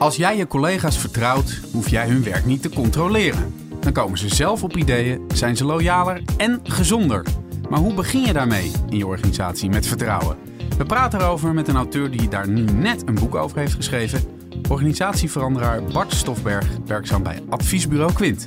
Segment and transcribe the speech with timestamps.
[0.00, 3.54] Als jij je collega's vertrouwt, hoef jij hun werk niet te controleren.
[3.80, 7.26] Dan komen ze zelf op ideeën, zijn ze loyaler en gezonder.
[7.68, 10.36] Maar hoe begin je daarmee in je organisatie met vertrouwen?
[10.78, 14.22] We praten erover met een auteur die daar nu net een boek over heeft geschreven.
[14.68, 18.46] Organisatieveranderaar Bart Stofberg, werkzaam bij adviesbureau Quint.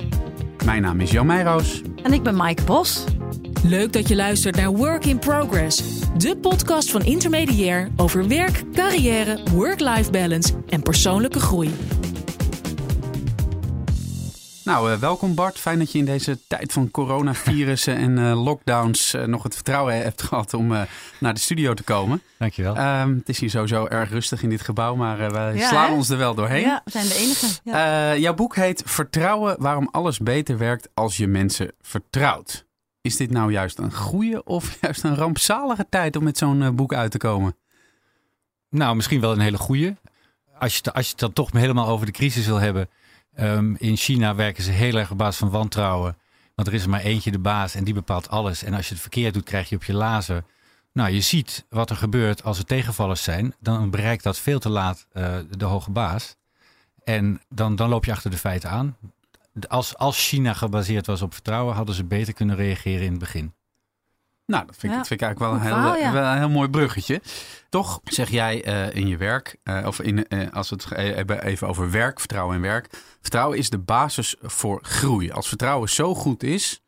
[0.64, 1.82] Mijn naam is Jan Meijroos.
[2.02, 3.04] En ik ben Maaike Bos.
[3.66, 5.82] Leuk dat je luistert naar Work in Progress,
[6.16, 11.74] de podcast van Intermediair over werk, carrière, work-life balance en persoonlijke groei.
[14.64, 15.58] Nou, uh, welkom Bart.
[15.58, 20.02] Fijn dat je in deze tijd van coronavirussen en uh, lockdowns uh, nog het vertrouwen
[20.02, 20.68] hebt gehad om
[21.18, 22.22] naar de studio te komen.
[22.38, 22.76] Dankjewel.
[22.78, 25.94] Um, het is hier sowieso erg rustig in dit gebouw, maar wij ja, slaan hè?
[25.94, 26.60] ons er wel doorheen.
[26.60, 27.46] Ja, we zijn de enige.
[27.64, 28.16] Ja.
[28.16, 32.63] jouw boek heet Vertrouwen waarom alles beter werkt als je mensen vertrouwt.
[33.04, 36.94] Is dit nou juist een goede of juist een rampzalige tijd om met zo'n boek
[36.94, 37.56] uit te komen?
[38.70, 39.96] Nou, misschien wel een hele goede.
[40.58, 42.88] Als je, als je het dan toch helemaal over de crisis wil hebben
[43.40, 46.16] Um, in China werken ze heel erg op basis van wantrouwen.
[46.54, 48.62] Want er is er maar eentje de baas en die bepaalt alles.
[48.62, 50.44] En als je het verkeerd doet, krijg je op je lazer.
[50.92, 53.54] Nou, je ziet wat er gebeurt als er tegenvallers zijn.
[53.60, 56.36] Dan bereikt dat veel te laat uh, de hoge baas.
[57.04, 58.96] En dan, dan loop je achter de feiten aan.
[59.68, 63.54] Als, als China gebaseerd was op vertrouwen, hadden ze beter kunnen reageren in het begin.
[64.46, 66.12] Nou, dat vind, ik, dat vind ik eigenlijk wel een, heel, ja.
[66.12, 67.20] wel een heel mooi bruggetje.
[67.68, 71.44] Toch zeg jij uh, in je werk, uh, of in, uh, als we het hebben
[71.44, 72.88] even over werk, vertrouwen en werk.
[73.20, 75.30] Vertrouwen is de basis voor groei.
[75.30, 76.82] Als vertrouwen zo goed is,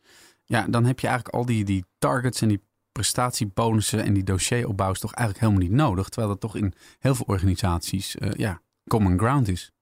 [0.44, 4.90] ja, dan heb je eigenlijk al die, die targets en die prestatiebonussen en die dossieropbouw
[4.90, 6.08] is toch eigenlijk helemaal niet nodig.
[6.08, 9.72] Terwijl dat toch in heel veel organisaties ja, common ground is.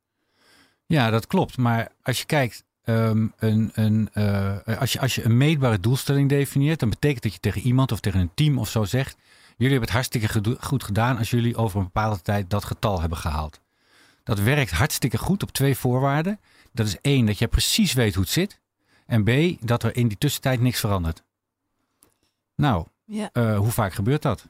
[0.87, 1.57] Ja, dat klopt.
[1.57, 6.29] Maar als je kijkt Um, een, een, uh, als, je, als je een meetbare doelstelling
[6.29, 9.17] definieert, dan betekent dat je tegen iemand of tegen een team of zo zegt:
[9.57, 13.19] Jullie hebben het hartstikke goed gedaan als jullie over een bepaalde tijd dat getal hebben
[13.19, 13.61] gehaald.
[14.23, 16.41] Dat werkt hartstikke goed op twee voorwaarden.
[16.73, 18.61] Dat is één, dat je precies weet hoe het zit.
[19.07, 19.31] En B,
[19.67, 21.23] dat er in die tussentijd niks verandert.
[22.55, 23.31] Nou, ja.
[23.33, 24.49] uh, hoe vaak gebeurt dat?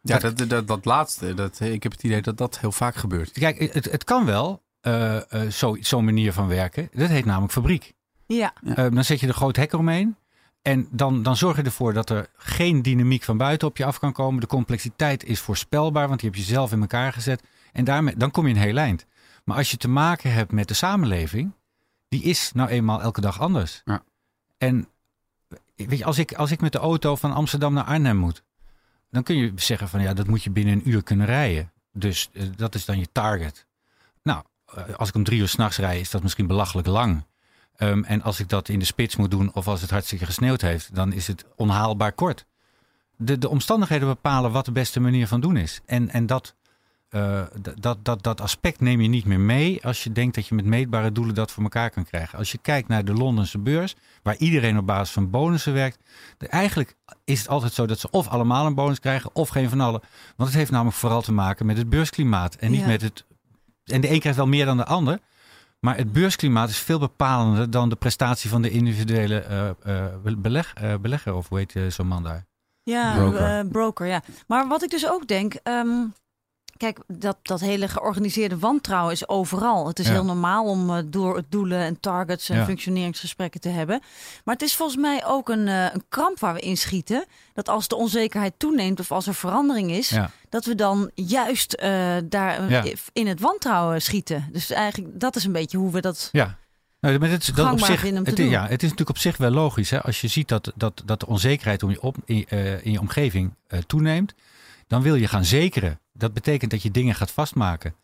[0.00, 2.94] Ja, dat, dat, dat, dat laatste, dat, ik heb het idee dat dat heel vaak
[2.94, 3.30] gebeurt.
[3.32, 6.88] Kijk, het, het kan wel, uh, uh, zo'n zo manier van werken.
[6.92, 7.94] Dat heet namelijk fabriek.
[8.26, 8.52] Ja.
[8.62, 10.16] Uh, dan zet je er groot hek omheen.
[10.62, 13.98] En dan, dan zorg je ervoor dat er geen dynamiek van buiten op je af
[13.98, 14.40] kan komen.
[14.40, 17.42] De complexiteit is voorspelbaar, want die heb je zelf in elkaar gezet.
[17.72, 19.06] En daarmee, dan kom je een heel eind.
[19.44, 21.52] Maar als je te maken hebt met de samenleving,
[22.08, 23.82] die is nou eenmaal elke dag anders.
[23.84, 24.02] Ja.
[24.58, 24.88] En
[25.74, 28.42] weet je, als ik, als ik met de auto van Amsterdam naar Arnhem moet,
[29.10, 31.72] dan kun je zeggen van ja, dat moet je binnen een uur kunnen rijden.
[31.92, 33.65] Dus dat is dan je target.
[34.74, 37.24] Eh, als ik om drie uur s'nachts rij, is dat misschien belachelijk lang.
[37.78, 40.60] Um, en als ik dat in de spits moet doen of als het hartstikke gesneeuwd
[40.60, 42.46] heeft, dan is het onhaalbaar kort.
[43.16, 45.80] De, de omstandigheden bepalen wat de beste manier van doen is.
[45.86, 46.54] En, en dat,
[47.10, 47.42] uh,
[47.78, 50.64] dat, dat, dat aspect neem je niet meer mee als je denkt dat je met
[50.64, 52.38] meetbare doelen dat voor elkaar kan krijgen.
[52.38, 55.98] Als je kijkt naar de Londense beurs, waar iedereen op basis van bonussen werkt,
[56.38, 59.68] de, eigenlijk is het altijd zo dat ze of allemaal een bonus krijgen of geen
[59.68, 60.00] van allen.
[60.36, 62.86] Want het heeft namelijk vooral te maken met het beursklimaat en niet ja.
[62.86, 63.24] met het
[63.86, 65.18] en de een krijgt wel meer dan de ander.
[65.80, 69.44] Maar het beursklimaat is veel bepalender dan de prestatie van de individuele
[69.86, 71.34] uh, uh, beleg, uh, belegger.
[71.34, 72.46] Of hoe heet zo'n man daar?
[72.82, 73.66] Ja, broker.
[73.66, 74.06] broker.
[74.06, 74.22] ja.
[74.46, 76.14] Maar wat ik dus ook denk, um,
[76.76, 79.86] Kijk, dat, dat hele georganiseerde wantrouwen is overal.
[79.86, 80.12] Het is ja.
[80.12, 82.64] heel normaal om uh, door doelen en targets en ja.
[82.64, 84.00] functioneringsgesprekken te hebben.
[84.44, 87.24] Maar het is volgens mij ook een, uh, een kramp waar we inschieten.
[87.54, 90.30] Dat als de onzekerheid toeneemt of als er verandering is, ja.
[90.48, 94.48] dat we dan juist uh, daar in het wantrouwen schieten.
[94.52, 96.28] Dus eigenlijk, dat is een beetje hoe we dat.
[96.32, 96.56] Ja.
[97.00, 99.90] Nou, maar het, dat op zich, het, ja, het is natuurlijk op zich wel logisch.
[99.90, 100.02] Hè?
[100.02, 102.48] Als je ziet dat, dat, dat de onzekerheid om je op, in,
[102.82, 103.54] in je omgeving
[103.86, 104.34] toeneemt,
[104.86, 106.00] dan wil je gaan zekeren.
[106.12, 107.94] Dat betekent dat je dingen gaat vastmaken.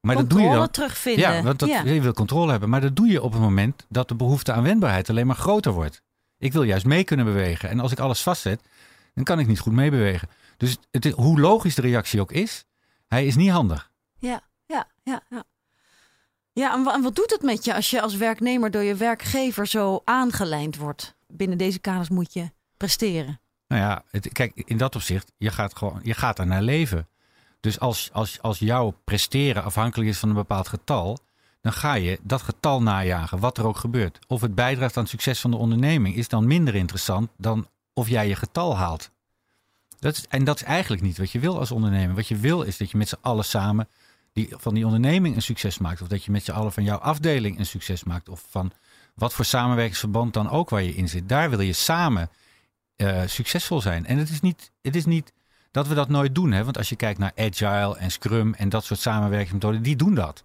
[0.00, 1.32] Maar controle dat doe je dan, terugvinden.
[1.34, 1.82] Ja, want dat, ja.
[1.82, 2.68] je wil controle hebben.
[2.68, 5.72] Maar dat doe je op het moment dat de behoefte aan wendbaarheid alleen maar groter
[5.72, 6.02] wordt.
[6.38, 7.68] Ik wil juist mee kunnen bewegen.
[7.68, 8.62] En als ik alles vastzet,
[9.14, 10.28] dan kan ik niet goed meebewegen.
[10.56, 12.64] Dus het, hoe logisch de reactie ook is,
[13.06, 13.90] hij is niet handig.
[14.18, 15.44] Ja, ja, ja, ja.
[16.52, 19.66] Ja, en, en wat doet het met je als je als werknemer door je werkgever
[19.66, 21.14] zo aangelijnd wordt?
[21.26, 23.40] Binnen deze kaders moet je presteren.
[23.72, 27.08] Nou ja, het, kijk, in dat opzicht, je gaat gewoon, je gaat er naar leven.
[27.60, 31.18] Dus als, als, als jouw presteren afhankelijk is van een bepaald getal,
[31.60, 34.18] dan ga je dat getal najagen, wat er ook gebeurt.
[34.26, 38.08] Of het bijdraagt aan het succes van de onderneming, is dan minder interessant dan of
[38.08, 39.10] jij je getal haalt.
[39.98, 42.14] Dat is, en dat is eigenlijk niet wat je wil als ondernemer.
[42.14, 43.88] Wat je wil is dat je met z'n allen samen
[44.32, 46.02] die, van die onderneming een succes maakt.
[46.02, 48.28] Of dat je met z'n allen van jouw afdeling een succes maakt.
[48.28, 48.72] Of van
[49.14, 51.28] wat voor samenwerkingsverband dan ook waar je in zit.
[51.28, 52.30] Daar wil je samen
[52.96, 54.06] uh, succesvol zijn.
[54.06, 55.32] En het is, niet, het is niet
[55.70, 56.52] dat we dat nooit doen.
[56.52, 56.64] Hè?
[56.64, 60.44] Want als je kijkt naar Agile en Scrum en dat soort samenwerkingsmethoden, die doen dat.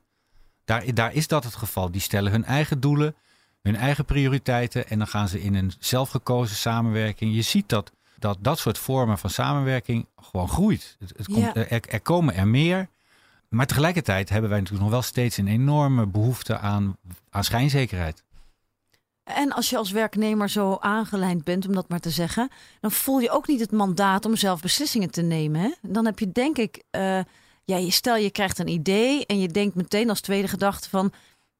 [0.66, 1.92] Daar, daar is dat het geval.
[1.92, 3.16] Die stellen hun eigen doelen,
[3.62, 7.36] hun eigen prioriteiten en dan gaan ze in een zelfgekozen samenwerking.
[7.36, 10.96] Je ziet dat dat, dat soort vormen van samenwerking gewoon groeit.
[11.00, 12.90] Het, het komt, er, er komen er meer.
[13.50, 16.98] Maar tegelijkertijd hebben wij natuurlijk nog wel steeds een enorme behoefte aan,
[17.30, 18.24] aan schijnzekerheid.
[19.36, 23.20] En als je als werknemer zo aangelijnd bent, om dat maar te zeggen, dan voel
[23.20, 25.62] je ook niet het mandaat om zelf beslissingen te nemen.
[25.62, 25.72] Hè?
[25.82, 27.20] Dan heb je denk ik, uh,
[27.64, 31.12] ja, stel je krijgt een idee en je denkt meteen als tweede gedachte van,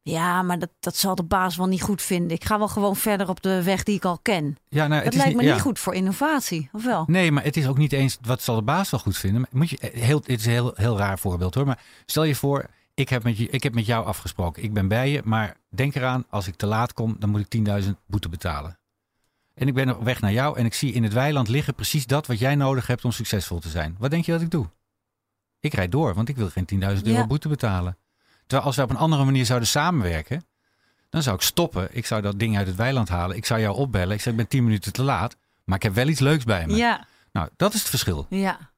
[0.02, 2.38] ja, maar dat, dat zal de baas wel niet goed vinden.
[2.38, 4.58] Ik ga wel gewoon verder op de weg die ik al ken.
[4.70, 7.04] Ja, nou, het dat lijkt me niet goed voor innovatie, of wel?
[7.08, 9.48] Nee, maar het is ook niet eens wat zal de baas wel goed vinden.
[9.52, 11.66] Moet je, heel, het is een heel, heel raar voorbeeld hoor.
[11.66, 14.64] Maar stel je voor, ik heb, met je, ik heb met jou afgesproken.
[14.64, 17.68] Ik ben bij je, maar denk eraan, als ik te laat kom, dan moet ik
[17.84, 18.78] 10.000 boete betalen.
[19.54, 22.06] En ik ben op weg naar jou en ik zie in het weiland liggen precies
[22.06, 23.96] dat wat jij nodig hebt om succesvol te zijn.
[24.00, 24.70] Wat denk je dat ik doe?
[25.60, 27.98] Ik rijd door, want ik wil geen 10.000 euro boete betalen.
[28.40, 30.46] Terwijl als we op een andere manier zouden samenwerken,
[31.10, 31.88] dan zou ik stoppen.
[31.92, 33.36] Ik zou dat ding uit het weiland halen.
[33.36, 34.16] Ik zou jou opbellen.
[34.16, 36.68] Ik zeg, ik ben 10 minuten te laat, maar ik heb wel iets leuks bij
[36.68, 36.76] me.
[36.76, 37.08] Ja.
[37.32, 38.26] Nou, dat is het verschil.
[38.30, 38.72] Ja.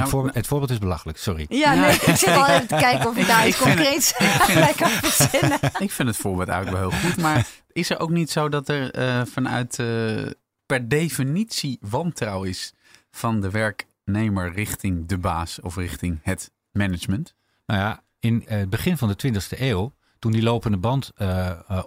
[0.00, 1.46] Het, voorbeeld, het voorbeeld is belachelijk, sorry.
[1.48, 4.14] Ja, nee, ik zit al even te kijken of ik daar iets concreets
[4.54, 5.58] bij kan verzinnen.
[5.78, 7.20] Ik vind het voorbeeld eigenlijk wel heel goed.
[7.20, 10.26] Maar is er ook niet zo dat er uh, vanuit uh,
[10.66, 12.72] per definitie wantrouwen is
[13.10, 17.34] van de werknemer richting de baas of richting het management?
[17.66, 21.12] Nou ja, in uh, het begin van de 20e eeuw, toen die lopende band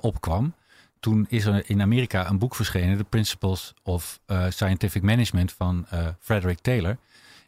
[0.02, 0.56] opkwam,
[1.00, 4.20] toen is er in Amerika een boek verschenen, The Principles of
[4.50, 5.86] Scientific Management van
[6.20, 6.98] Frederick Taylor.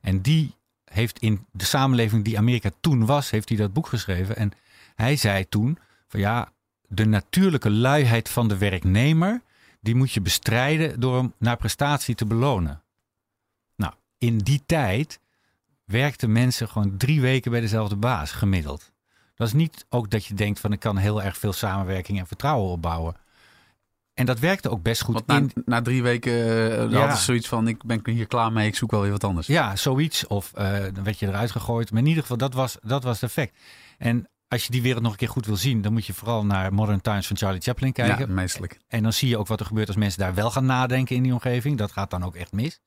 [0.01, 0.55] En die
[0.85, 4.35] heeft in de samenleving die Amerika toen was, heeft hij dat boek geschreven.
[4.35, 4.51] En
[4.95, 6.51] hij zei toen van ja,
[6.87, 9.41] de natuurlijke luiheid van de werknemer,
[9.81, 12.81] die moet je bestrijden door hem naar prestatie te belonen.
[13.75, 15.19] Nou, in die tijd
[15.85, 18.91] werkten mensen gewoon drie weken bij dezelfde baas, gemiddeld.
[19.35, 22.27] Dat is niet ook dat je denkt van ik kan heel erg veel samenwerking en
[22.27, 23.15] vertrouwen opbouwen.
[24.19, 25.25] En dat werkte ook best goed.
[25.27, 25.51] na, in...
[25.65, 27.07] na drie weken uh, ja.
[27.07, 29.47] had zoiets van: ik ben hier klaar mee, ik zoek wel weer wat anders.
[29.47, 30.27] Ja, zoiets.
[30.27, 31.91] Of uh, dan werd je eruit gegooid.
[31.91, 33.57] Maar in ieder geval, dat was, dat was het effect.
[33.97, 36.45] En als je die wereld nog een keer goed wil zien, dan moet je vooral
[36.45, 38.27] naar Modern Times van Charlie Chaplin kijken.
[38.27, 38.79] Ja, meestelijk.
[38.87, 41.23] En dan zie je ook wat er gebeurt als mensen daar wel gaan nadenken in
[41.23, 41.77] die omgeving.
[41.77, 42.79] Dat gaat dan ook echt mis.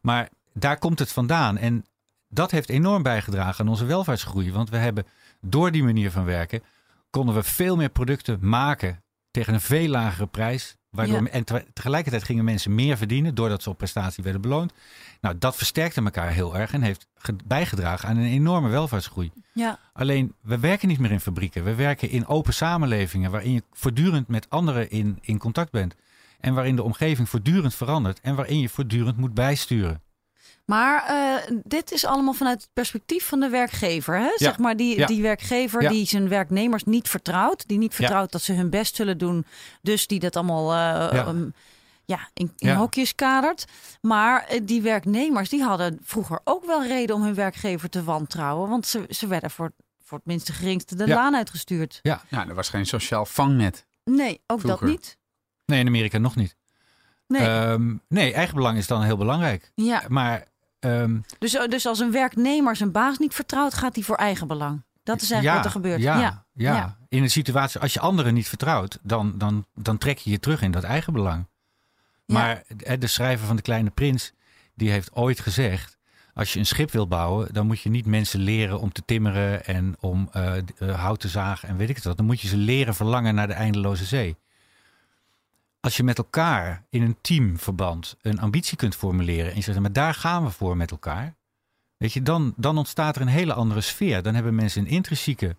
[0.00, 1.58] Maar daar komt het vandaan.
[1.58, 1.84] En
[2.28, 4.52] dat heeft enorm bijgedragen aan onze welvaartsgroei.
[4.52, 5.06] Want we hebben
[5.40, 6.62] door die manier van werken,
[7.10, 9.01] konden we veel meer producten maken
[9.32, 10.76] tegen een veel lagere prijs.
[10.90, 14.72] Waardoor, En tegelijkertijd gingen mensen meer verdienen doordat ze op prestatie werden beloond.
[15.20, 17.06] Nou, dat versterkte elkaar heel erg en heeft
[17.44, 19.30] bijgedragen aan een enorme welvaartsgroei.
[19.52, 19.78] Ja.
[19.92, 21.64] Alleen, we werken niet meer in fabrieken.
[21.64, 25.94] We werken in open samenlevingen waarin je voortdurend met anderen in, in contact bent.
[26.40, 30.02] En waarin de omgeving voortdurend verandert en waarin je voortdurend moet bijsturen.
[30.64, 34.18] Maar uh, dit is allemaal vanuit het perspectief van de werkgever.
[34.18, 34.30] Hè?
[34.36, 37.68] Zeg maar die, die werkgever die zijn werknemers niet vertrouwt.
[37.68, 39.44] Die niet vertrouwt dat ze hun best zullen doen.
[39.82, 41.54] Dus die dat allemaal uh, um,
[42.04, 43.64] ja, in, in hokjes kadert.
[44.00, 48.68] Maar uh, die werknemers die hadden vroeger ook wel reden om hun werkgever te wantrouwen.
[48.68, 49.72] Want ze, ze werden voor,
[50.04, 51.98] voor het minste geringste de laan uitgestuurd.
[52.02, 52.22] Ja.
[52.28, 53.86] ja, er was geen sociaal vangnet.
[54.04, 55.18] Nee, ook dat niet.
[55.64, 56.56] Nee, in Amerika nog niet.
[57.26, 57.48] Nee.
[57.48, 59.72] Um, nee, eigenbelang is dan heel belangrijk.
[59.74, 60.02] Ja.
[60.08, 60.44] Maar
[60.82, 64.46] Ehm, dus, eh, dus als een werknemer zijn baas niet vertrouwt, gaat hij voor eigen
[64.46, 64.82] belang.
[65.02, 66.02] Dat is eigenlijk wat er gebeurt.
[66.02, 70.18] Ja, ja, ja, in een situatie, als je anderen niet vertrouwt, dan, dan, dan trek
[70.18, 71.46] je je terug in dat eigen belang.
[72.26, 72.62] Maar
[72.98, 74.32] de schrijver van De Kleine Prins,
[74.74, 75.98] die heeft ooit gezegd:
[76.34, 79.64] als je een schip wil bouwen, dan moet je niet mensen leren om te timmeren
[79.64, 80.54] en om uh,
[80.94, 82.16] hout te zagen en weet ik het wat.
[82.16, 84.36] Dan moet je ze leren verlangen naar de eindeloze zee
[85.82, 89.92] als je met elkaar in een teamverband een ambitie kunt formuleren en je zegt, maar
[89.92, 91.36] daar gaan we voor met elkaar,
[91.96, 94.22] weet je, dan, dan ontstaat er een hele andere sfeer.
[94.22, 95.56] Dan hebben mensen een intrinsieke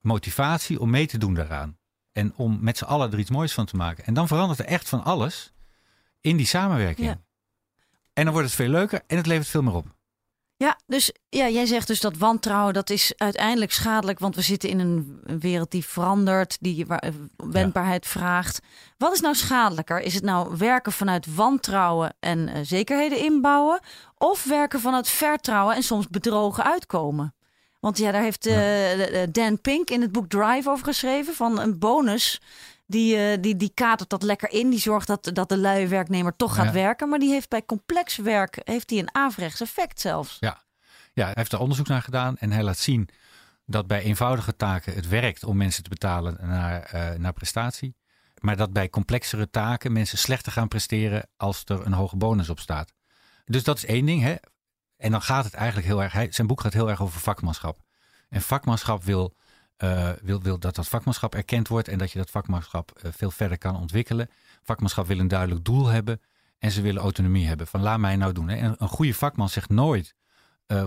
[0.00, 1.78] motivatie om mee te doen daaraan.
[2.12, 4.04] En om met z'n allen er iets moois van te maken.
[4.04, 5.52] En dan verandert er echt van alles
[6.20, 7.16] in die samenwerking.
[8.12, 9.96] En dan wordt het veel leuker en het levert veel meer op.
[10.58, 14.68] Ja, dus ja, jij zegt dus dat wantrouwen dat is uiteindelijk schadelijk, want we zitten
[14.68, 18.60] in een wereld die verandert, die eh, wendbaarheid vraagt.
[18.96, 20.00] Wat is nou schadelijker?
[20.00, 23.80] Is het nou werken vanuit wantrouwen en uh, zekerheden inbouwen,
[24.16, 27.34] of werken vanuit vertrouwen en soms bedrogen uitkomen?
[27.80, 31.78] Want ja, daar heeft uh, Dan Pink in het boek Drive over geschreven van een
[31.78, 32.40] bonus
[32.88, 34.70] die, die, die katert dat lekker in.
[34.70, 37.08] Die zorgt dat, dat de luie werknemer toch gaat werken.
[37.08, 40.36] Maar die heeft bij complex werk heeft die een averechts effect zelfs.
[40.40, 40.62] Ja.
[41.12, 42.36] ja, hij heeft er onderzoek naar gedaan.
[42.38, 43.08] En hij laat zien
[43.66, 47.96] dat bij eenvoudige taken het werkt om mensen te betalen naar, uh, naar prestatie.
[48.40, 52.60] Maar dat bij complexere taken mensen slechter gaan presteren als er een hoge bonus op
[52.60, 52.92] staat.
[53.44, 54.22] Dus dat is één ding.
[54.22, 54.34] Hè?
[54.96, 56.12] En dan gaat het eigenlijk heel erg.
[56.12, 57.78] Hij, zijn boek gaat heel erg over vakmanschap.
[58.28, 59.34] En vakmanschap wil
[59.78, 63.58] uh, wil, wil dat dat vakmanschap erkend wordt en dat je dat vakmanschap veel verder
[63.58, 64.30] kan ontwikkelen.
[64.62, 66.20] Vakmanschap wil een duidelijk doel hebben
[66.58, 67.66] en ze willen autonomie hebben.
[67.66, 68.48] Van laat mij nou doen.
[68.48, 68.56] Hè.
[68.56, 70.14] En een goede vakman zegt nooit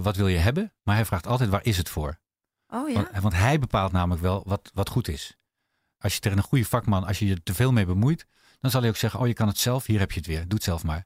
[0.01, 2.19] wat wil je hebben, maar hij vraagt altijd waar is het voor.
[2.67, 2.95] Oh, ja?
[2.95, 5.37] want, want, hij bepaalt namelijk wel wat, wat goed is.
[5.99, 8.25] Als je tegen een goede vakman, als je je te veel mee bemoeit,
[8.59, 10.41] dan zal hij ook zeggen, oh je kan het zelf, hier heb je het weer,
[10.41, 11.05] doe het zelf maar.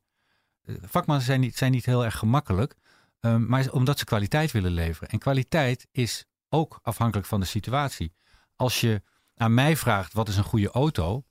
[0.82, 2.75] Vakmannen zijn niet, zijn niet heel erg gemakkelijk,
[3.20, 5.10] um, maar omdat ze kwaliteit willen leveren.
[5.10, 8.13] En kwaliteit is ook afhankelijk van de situatie.
[8.55, 9.01] Als je
[9.35, 11.24] aan mij vraagt wat is een goede auto,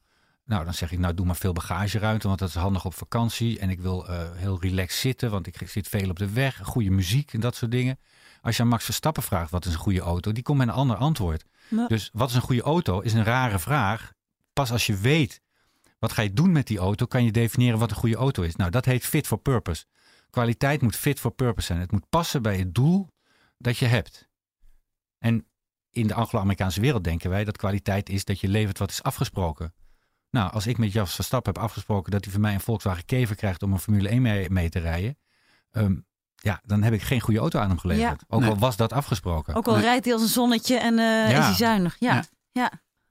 [0.45, 3.59] nou dan zeg ik nou doe maar veel bagageruimte, want dat is handig op vakantie.
[3.59, 6.90] En ik wil uh, heel relaxed zitten, want ik zit veel op de weg, goede
[6.90, 7.99] muziek en dat soort dingen.
[8.43, 10.75] Als je aan Max Verstappen vraagt wat is een goede auto, die komt met een
[10.75, 11.45] ander antwoord.
[11.88, 14.12] Dus wat is een goede auto is een rare vraag.
[14.52, 15.43] Pas als je weet
[15.99, 18.57] wat ga je doen met die auto, kan je definiëren wat een goede auto is.
[18.57, 19.85] Nou, dat heet fit for purpose.
[20.31, 21.81] Kwaliteit moet fit for purpose zijn.
[21.81, 23.09] Het moet passen bij het doel
[23.59, 24.28] dat je hebt.
[25.25, 25.47] En
[25.90, 29.75] in de Anglo-Amerikaanse wereld denken wij dat kwaliteit is dat je levert wat is afgesproken.
[30.31, 33.37] Nou, als ik met Jas Verstappen heb afgesproken dat hij van mij een Volkswagen Kever
[33.37, 35.19] krijgt om een Formule 1 mee, mee te rijden,
[35.71, 35.97] ehm,
[36.35, 38.25] ja, dan heb ik geen goede auto aan hem geleverd.
[38.28, 39.54] Ook al was dat afgesproken.
[39.54, 41.97] Ook al rijdt hij als een zonnetje en uh, is hij zuinig.
[41.99, 42.25] Ja, ja.
[42.52, 42.71] ja.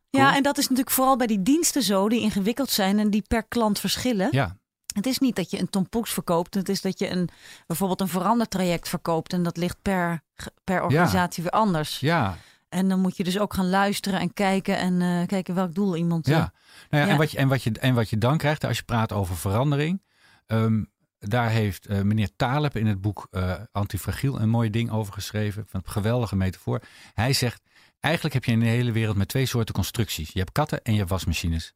[0.10, 0.36] ja.
[0.36, 3.44] en dat is natuurlijk vooral bij die diensten zo, die ingewikkeld zijn en die per
[3.44, 4.28] klant verschillen.
[4.32, 4.58] Ja.
[4.94, 6.54] Het is niet dat je een Tom Poeks verkoopt.
[6.54, 7.30] Het is dat je een,
[7.68, 9.34] bijvoorbeeld een verandertraject verkoopt.
[9.34, 10.22] En dat ligt per,
[10.64, 12.00] per organisatie weer anders.
[12.00, 12.38] Ja.
[12.70, 15.96] En dan moet je dus ook gaan luisteren en kijken en uh, kijken welk doel
[15.96, 16.28] iemand...
[16.28, 16.54] Ja,
[16.90, 18.84] nou ja, En, wat je, en, wat je, en wat je dan krijgt als je
[18.84, 20.02] praat over verandering...
[20.48, 20.92] Um,
[21.28, 25.68] daar heeft uh, meneer Taleb in het boek uh, Antifragiel een mooi ding over geschreven.
[25.72, 26.82] Een geweldige metafoor.
[27.14, 27.62] Hij zegt,
[28.00, 30.32] eigenlijk heb je in de hele wereld met twee soorten constructies.
[30.32, 31.74] Je hebt katten en je hebt wasmachines.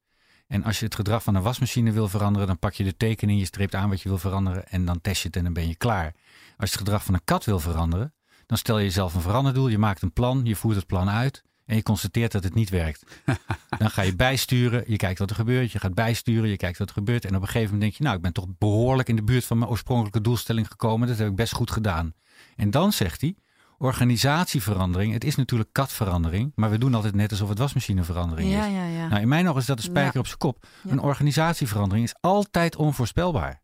[0.48, 3.40] En als je het gedrag van een wasmachine wil veranderen, dan pak je de tekening,
[3.40, 5.68] je streept aan wat je wil veranderen en dan test je het en dan ben
[5.68, 6.14] je klaar.
[6.58, 8.14] Als je het gedrag van een kat wil veranderen,
[8.46, 11.44] dan stel je jezelf een veranderdoel, je maakt een plan, je voert het plan uit
[11.66, 13.04] en je constateert dat het niet werkt.
[13.78, 16.88] Dan ga je bijsturen, je kijkt wat er gebeurt, je gaat bijsturen, je kijkt wat
[16.88, 17.26] er gebeurt.
[17.26, 19.46] En op een gegeven moment denk je, nou, ik ben toch behoorlijk in de buurt
[19.46, 21.08] van mijn oorspronkelijke doelstelling gekomen.
[21.08, 22.14] Dat heb ik best goed gedaan.
[22.56, 23.36] En dan zegt hij,
[23.78, 28.74] organisatieverandering, het is natuurlijk katverandering, maar we doen altijd net alsof het wasmachineverandering ja, is.
[28.74, 29.08] Ja, ja.
[29.08, 30.68] Nou, in mijn ogen is dat een spijker op zijn kop.
[30.88, 33.62] Een organisatieverandering is altijd onvoorspelbaar.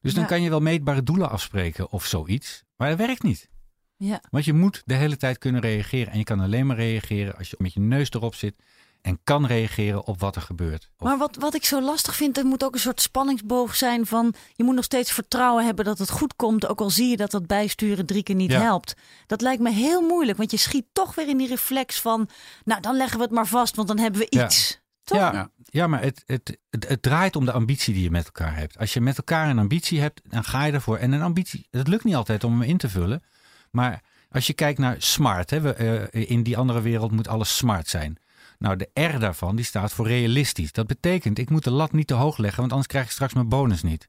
[0.00, 3.48] Dus dan kan je wel meetbare doelen afspreken of zoiets, maar dat werkt niet.
[3.96, 4.22] Ja.
[4.30, 6.12] Want je moet de hele tijd kunnen reageren.
[6.12, 8.54] En je kan alleen maar reageren als je met je neus erop zit.
[9.02, 10.90] En kan reageren op wat er gebeurt.
[10.98, 14.34] Maar wat, wat ik zo lastig vind, er moet ook een soort spanningsboog zijn van...
[14.54, 16.66] je moet nog steeds vertrouwen hebben dat het goed komt...
[16.66, 18.94] ook al zie je dat dat bijsturen drie keer niet helpt.
[19.26, 22.28] Dat lijkt me heel moeilijk, want je schiet toch weer in die reflex van...
[22.64, 24.80] nou, dan leggen we het maar vast, want dan hebben we iets.
[25.04, 25.18] Toch?
[25.18, 28.56] Ja, ja, maar het, het, het, het, draait om de ambitie die je met elkaar
[28.56, 28.78] hebt.
[28.78, 30.96] Als je met elkaar een ambitie hebt, dan ga je ervoor.
[30.96, 33.22] En een ambitie, het lukt niet altijd om hem in te vullen...
[33.70, 37.56] Maar als je kijkt naar smart, hè, we, uh, in die andere wereld moet alles
[37.56, 38.16] smart zijn.
[38.58, 40.72] Nou, de R daarvan die staat voor realistisch.
[40.72, 43.34] Dat betekent, ik moet de lat niet te hoog leggen, want anders krijg ik straks
[43.34, 44.08] mijn bonus niet.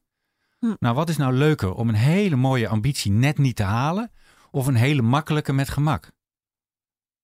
[0.59, 0.73] Hm.
[0.79, 4.11] Nou, wat is nou leuker om een hele mooie ambitie net niet te halen
[4.51, 6.11] of een hele makkelijke met gemak?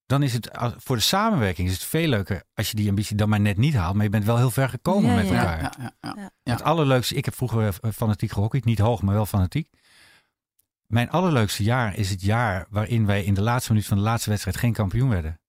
[0.06, 3.30] Dan is het voor de samenwerking is het veel leuker als je die ambitie dan
[3.30, 5.76] maar net niet haalt, maar je bent wel heel ver gekomen met elkaar.
[5.80, 5.92] Ja,
[6.44, 9.70] ja, het allerleukste, ik heb vroeger eh, fanatiek gehockeyd, niet hoog, maar wel fanatiek.
[10.88, 14.30] Mijn allerleukste jaar is het jaar waarin wij in de laatste minuut van de laatste
[14.30, 15.40] wedstrijd geen kampioen werden.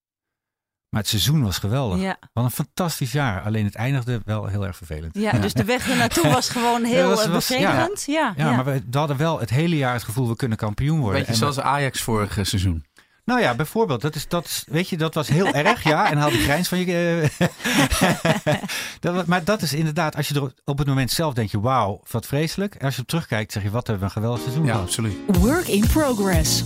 [0.89, 2.01] Maar het seizoen was geweldig.
[2.01, 2.17] Ja.
[2.33, 3.43] Wat een fantastisch jaar.
[3.43, 5.19] Alleen het eindigde wel heel erg vervelend.
[5.19, 7.89] Ja, dus de weg er naartoe was gewoon heel was, ja.
[8.07, 8.33] ja.
[8.37, 11.21] Ja, maar we hadden wel het hele jaar het gevoel we kunnen kampioen worden.
[11.21, 12.85] Beetje zoals Ajax vorig seizoen.
[13.27, 14.01] Nou ja, bijvoorbeeld.
[14.01, 16.11] Dat is, dat is, weet je, dat was heel erg, ja.
[16.11, 17.31] En haal die grijns van je.
[17.39, 18.55] Eh,
[19.01, 22.01] dat, maar dat is inderdaad, als je er op het moment zelf denk je, wauw,
[22.11, 22.75] wat vreselijk.
[22.75, 24.87] En als je op terugkijkt, zeg je, wat hebben we een geweldig seizoen ja, gehad.
[24.87, 25.17] absoluut.
[25.27, 26.65] Work in progress.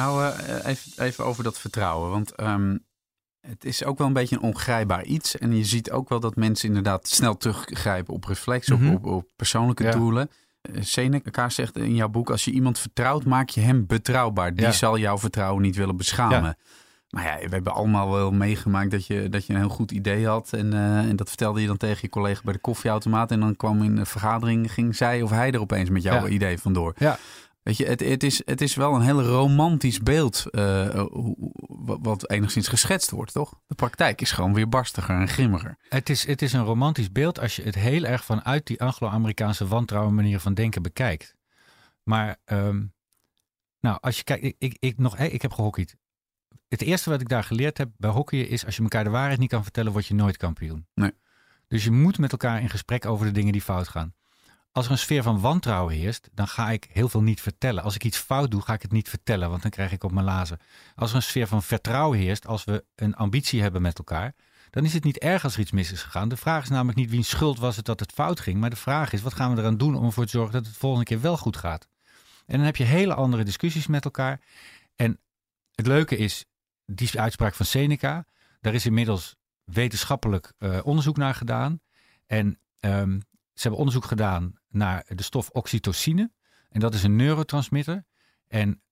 [0.00, 2.10] Nou, uh, even, even over dat vertrouwen.
[2.10, 2.84] Want um,
[3.40, 5.38] het is ook wel een beetje een ongrijpbaar iets.
[5.38, 8.94] En je ziet ook wel dat mensen inderdaad snel teruggrijpen op reflex, mm -hmm.
[8.94, 9.90] op, op, op, persoonlijke ja.
[9.90, 10.30] doelen.
[10.62, 14.54] Eh, Seneca zegt in jouw boek: als je iemand vertrouwt, maak je hem betrouwbaar.
[14.54, 16.42] Die zal jouw vertrouwen niet willen beschamen.
[16.42, 16.56] Ja.
[17.10, 20.26] Maar ja, we hebben allemaal wel meegemaakt dat je, dat je een heel goed idee
[20.26, 20.52] had.
[20.52, 23.30] En, uh, en dat vertelde je dan tegen je collega bij de koffieautomaat.
[23.30, 26.32] En dan kwam in de vergadering, ging zij of hij er opeens met jouw ja.
[26.32, 26.94] idee vandoor.
[26.98, 27.18] Ja.
[27.62, 31.04] Weet je, het, het, is, het is wel een heel romantisch beeld uh,
[32.00, 33.60] wat enigszins geschetst wordt, toch?
[33.66, 35.76] De praktijk is gewoon weer barstiger en grimmiger.
[35.88, 39.66] Het is, het is een romantisch beeld als je het heel erg vanuit die Anglo-Amerikaanse
[39.66, 41.36] wantrouwen manier van denken bekijkt.
[42.02, 42.94] Maar, um,
[43.80, 45.96] nou, als je kijkt, ik, ik, ik, nog, ik heb gehockeyd.
[46.68, 49.38] Het eerste wat ik daar geleerd heb bij hockeyen is, als je elkaar de waarheid
[49.38, 50.86] niet kan vertellen, word je nooit kampioen.
[50.94, 51.12] Nee.
[51.68, 54.14] Dus je moet met elkaar in gesprek over de dingen die fout gaan
[54.72, 57.82] als er een sfeer van wantrouwen heerst, dan ga ik heel veel niet vertellen.
[57.82, 60.12] Als ik iets fout doe, ga ik het niet vertellen, want dan krijg ik op
[60.12, 60.58] mijn lazen.
[60.94, 64.34] Als er een sfeer van vertrouwen heerst, als we een ambitie hebben met elkaar,
[64.70, 66.28] dan is het niet erg als er iets mis is gegaan.
[66.28, 68.76] De vraag is namelijk niet wie schuld was het dat het fout ging, maar de
[68.76, 71.04] vraag is wat gaan we eraan doen om ervoor te zorgen dat het de volgende
[71.04, 71.88] keer wel goed gaat.
[72.46, 74.40] En dan heb je hele andere discussies met elkaar.
[74.96, 75.20] En
[75.74, 76.44] het leuke is,
[76.86, 78.24] die uitspraak van Seneca,
[78.60, 81.80] daar is inmiddels wetenschappelijk uh, onderzoek naar gedaan.
[82.26, 83.22] En um,
[83.60, 86.32] ze hebben onderzoek gedaan naar de stof oxytocine.
[86.68, 88.04] En dat is een neurotransmitter.
[88.46, 88.82] En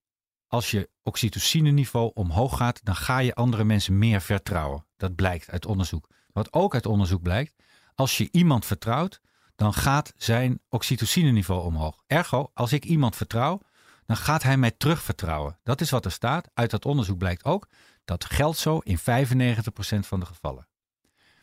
[0.46, 4.86] als je oxytocine-niveau omhoog gaat, dan ga je andere mensen meer vertrouwen.
[4.96, 6.08] Dat blijkt uit onderzoek.
[6.32, 7.54] Wat ook uit onderzoek blijkt,
[7.94, 9.20] als je iemand vertrouwt,
[9.56, 12.02] dan gaat zijn oxytocine-niveau omhoog.
[12.06, 13.60] Ergo, als ik iemand vertrouw,
[14.06, 15.58] dan gaat hij mij terugvertrouwen.
[15.62, 16.50] Dat is wat er staat.
[16.54, 17.68] Uit dat onderzoek blijkt ook
[18.04, 19.02] dat geldt zo in 95%
[19.98, 20.68] van de gevallen.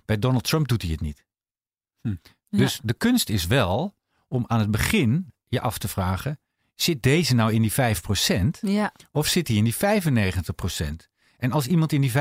[0.06, 1.26] Bij Donald Trump doet hij het niet.
[2.02, 2.16] Hm.
[2.58, 3.96] Dus de kunst is wel
[4.28, 6.40] om aan het begin je af te vragen:
[6.76, 7.76] zit deze nou in die 5%?
[8.62, 8.92] Ja.
[9.12, 9.78] Of zit hij in die 95%?
[11.38, 12.14] En als iemand in die 5%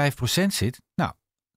[0.49, 1.13] zit, nou,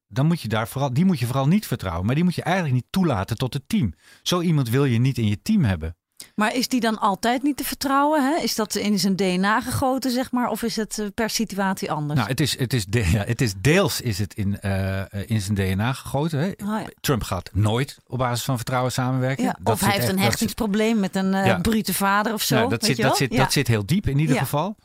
[0.07, 2.05] dan moet je daar vooral, die moet je vooral niet vertrouwen.
[2.05, 3.93] Maar die moet je eigenlijk niet toelaten tot het team.
[4.21, 5.97] Zo iemand wil je niet in je team hebben.
[6.39, 8.23] Maar is die dan altijd niet te vertrouwen?
[8.23, 8.41] Hè?
[8.41, 10.49] Is dat in zijn DNA gegoten, zeg maar?
[10.49, 12.19] Of is het eh, per situatie anders?
[12.19, 15.55] Nou, het is, het is, ja, het is deels is het in, uh, in zijn
[15.55, 16.39] DNA gegoten.
[16.39, 16.47] Hè?
[16.47, 16.87] Oh, ja.
[16.99, 19.43] Trump gaat nooit op basis van vertrouwen samenwerken.
[19.43, 22.55] Ja, of hij heeft een hechtingsprobleem met een uh, brute vader of zo.
[22.55, 24.75] Nou, dat, zit, dat, zit, dat zit heel diep in ieder geval.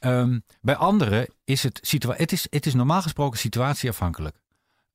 [0.00, 4.36] Um, bij anderen is het, situa het, is, het is normaal gesproken situatieafhankelijk.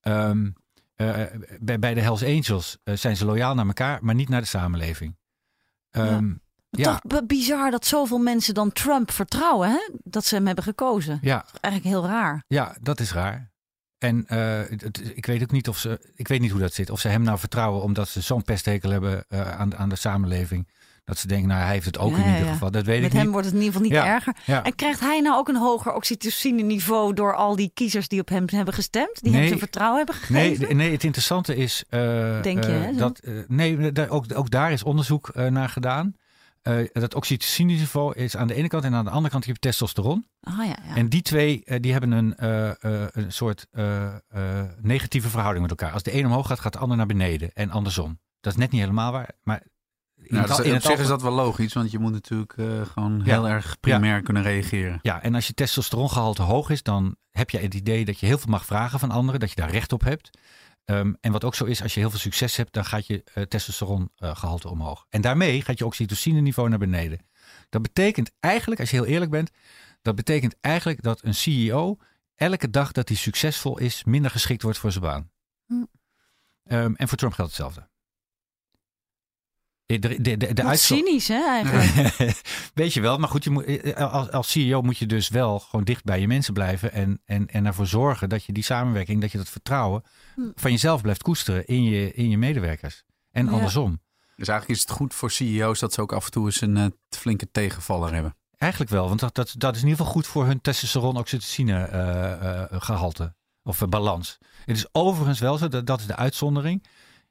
[0.02, 0.56] Um,
[1.60, 5.16] bij, bij de Hells Angels zijn ze loyaal naar elkaar, maar niet naar de samenleving.
[5.92, 7.02] Um, ja.
[7.08, 9.90] Toch bizar dat zoveel mensen dan Trump vertrouwen, hè?
[10.04, 11.20] dat ze hem hebben gekozen.
[11.22, 11.46] Ja.
[11.62, 12.44] Eigenlijk heel raar.
[12.48, 13.52] Ja, dat is raar.
[13.98, 14.72] En uh,
[15.16, 16.90] ik weet ook niet of ze, ik weet niet hoe dat zit.
[16.90, 20.68] Of ze hem nou vertrouwen omdat ze zo'n pesthekel hebben uh, aan, aan de samenleving.
[21.08, 22.72] Dat ze denken, nou hij heeft het ook in ieder geval.
[22.72, 24.36] Dat weet Met ik hem wordt het in ieder geval niet erger.
[24.64, 28.30] En krijgt hij nou ook een hoger oxytocine niveau door al die kiezers die op
[28.30, 29.22] hem hebben gestemd?
[29.22, 30.66] Die hem zijn vertrouwen hebben gegeven?
[30.66, 31.84] Nee, nee het interessante is...
[31.90, 32.00] Uh,
[32.42, 32.94] Denk je, hè?
[32.96, 36.16] Dat, nee, ook, ook daar is onderzoek naar gedaan.
[36.92, 39.62] dat oxytocine niveau is aan de ene kant en aan de andere kant heb je
[39.62, 40.26] testosteron.
[40.42, 40.96] Ah, ja, ja.
[40.96, 42.34] En die twee die hebben een,
[43.20, 43.68] een soort
[44.82, 45.94] negatieve verhouding met elkaar.
[45.94, 48.20] Als de een omhoog gaat, gaat de ander naar beneden en andersom.
[48.40, 49.64] Dat is net niet helemaal waar, maar
[50.30, 53.48] nou, in, het, op is dat wel logisch, want je moet natuurlijk uh, gewoon heel
[53.48, 55.00] erg primair kunnen reageren.
[55.02, 58.38] Ja, en als je testosterongehalte hoog is, dan heb je het idee dat je heel
[58.38, 60.30] veel mag vragen van anderen, dat je daar recht op hebt.
[60.86, 63.24] Um, en wat ook zo is, als je heel veel succes hebt, dan gaat je
[63.36, 65.06] uh, testosterongehalte omhoog.
[65.10, 67.20] En daarmee gaat je oxytocine niveau naar beneden.
[67.70, 69.52] Dat betekent eigenlijk, als je heel eerlijk bent,
[70.02, 71.98] dat betekent eigenlijk dat een CEO
[72.36, 75.30] elke dag dat hij succesvol is, minder geschikt wordt voor zijn baan.
[75.66, 75.74] Hm.
[76.74, 77.90] Um, en voor Trump geldt hetzelfde.
[79.88, 82.42] De, de, de, de cynisch, hè, eigenlijk.
[82.74, 85.30] Weet je wel, maar goed, je moet, eh, eh, als, als CEO moet je dus
[85.30, 86.92] wel gewoon dicht bij je mensen blijven.
[86.92, 90.04] En, en, en ervoor zorgen dat je die samenwerking, dat je dat vertrouwen
[90.36, 90.42] hm.
[90.56, 93.04] van jezelf blijft koesteren in je, in je medewerkers.
[93.32, 94.02] En andersom.
[94.36, 96.78] Dus eigenlijk is het goed voor CEO's dat ze ook af en toe eens een
[96.78, 98.36] uh, flinke tegenvaller hebben.
[98.58, 102.80] Eigenlijk wel, want dat, dat, dat is in ieder geval goed voor hun testosteron-oxytocine uh,
[102.80, 104.38] gehalte of balans.
[104.66, 106.84] Het is overigens wel zo, dat, dat is de uitzondering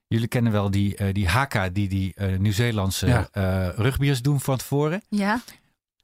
[0.09, 3.29] Jullie kennen wel die, uh, die haka die die uh, Nieuw-Zeelandse ja.
[3.33, 5.03] uh, rugbiers doen van tevoren.
[5.09, 5.41] Ja.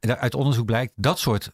[0.01, 1.51] Uit onderzoek blijkt dat soort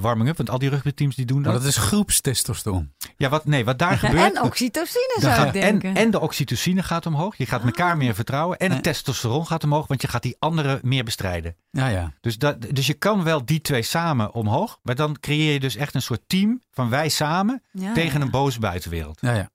[0.00, 1.52] warming-up, want al die rugbyteams die doen dat.
[1.52, 2.92] Maar dat is groepstestosteron.
[3.16, 4.36] Ja, wat, nee, wat daar gebeurt.
[4.36, 5.88] En oxytocine zou ik denken.
[5.88, 7.36] En, en de oxytocine gaat omhoog.
[7.36, 7.98] Je gaat elkaar ah.
[7.98, 8.58] meer vertrouwen.
[8.58, 11.56] En het testosteron gaat omhoog, want je gaat die anderen meer bestrijden.
[11.70, 12.12] Ja, ja.
[12.20, 14.78] Dus, dat, dus je kan wel die twee samen omhoog.
[14.82, 17.62] Maar dan creëer je dus echt een soort team van wij samen
[17.94, 19.18] tegen een boze buitenwereld.
[19.20, 19.50] Ja, ja.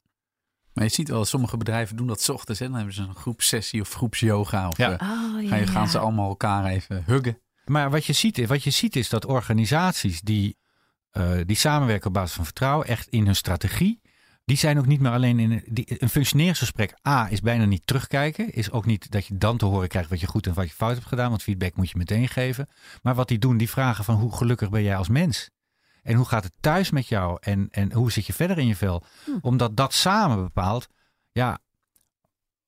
[0.76, 2.60] Maar je ziet wel, sommige bedrijven doen dat s ochtends.
[2.60, 4.68] En dan hebben ze een groepsessie of groepsyoga.
[4.68, 5.02] Of ja.
[5.02, 7.40] Uh, oh, gaan ze allemaal elkaar even huggen.
[7.66, 10.58] Maar wat je ziet, wat je ziet is dat organisaties die,
[11.12, 14.02] uh, die samenwerken op basis van vertrouwen, echt in hun strategie,
[14.46, 16.94] die zijn ook niet meer alleen in die, een functioneringsgesprek.
[17.08, 18.54] A is bijna niet terugkijken.
[18.54, 20.76] Is ook niet dat je dan te horen krijgt wat je goed en wat je
[20.76, 21.30] fout hebt gedaan.
[21.30, 22.70] Want feedback moet je meteen geven.
[23.02, 25.50] Maar wat die doen, die vragen van hoe gelukkig ben jij als mens?
[26.06, 27.38] En hoe gaat het thuis met jou?
[27.42, 29.04] En, en hoe zit je verder in je vel?
[29.24, 29.32] Hm.
[29.42, 30.88] Omdat dat samen bepaalt,
[31.32, 31.60] ja,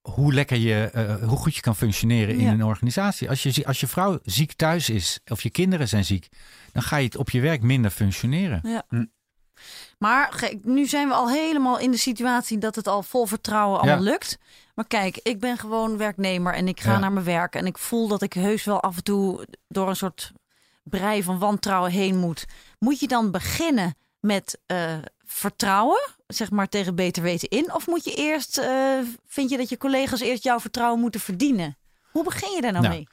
[0.02, 3.30] hoe lekker je, uh, hoe goed je kan functioneren in een organisatie.
[3.30, 6.28] Als je, als je vrouw ziek thuis is of je kinderen zijn ziek,
[6.72, 8.60] dan ga je het op je werk minder functioneren.
[8.64, 8.84] Ja.
[8.90, 9.06] Hm.
[9.98, 14.04] Maar nu zijn we al helemaal in de situatie dat het al vol vertrouwen allemaal
[14.04, 14.38] lukt.
[14.76, 17.56] Maar kijk, ik ben gewoon werknemer en ik ga naar mijn werk.
[17.56, 20.34] En ik voel dat ik heus wel af en toe door een soort
[20.90, 22.46] brei van wantrouwen heen moet,
[22.80, 27.74] moet je dan beginnen met uh, vertrouwen, zeg maar tegen beter weten in?
[27.74, 31.78] Of moet je eerst, uh, vind je dat je collega's eerst jouw vertrouwen moeten verdienen?
[32.12, 33.08] Hoe begin je daar nou, Nou, mee?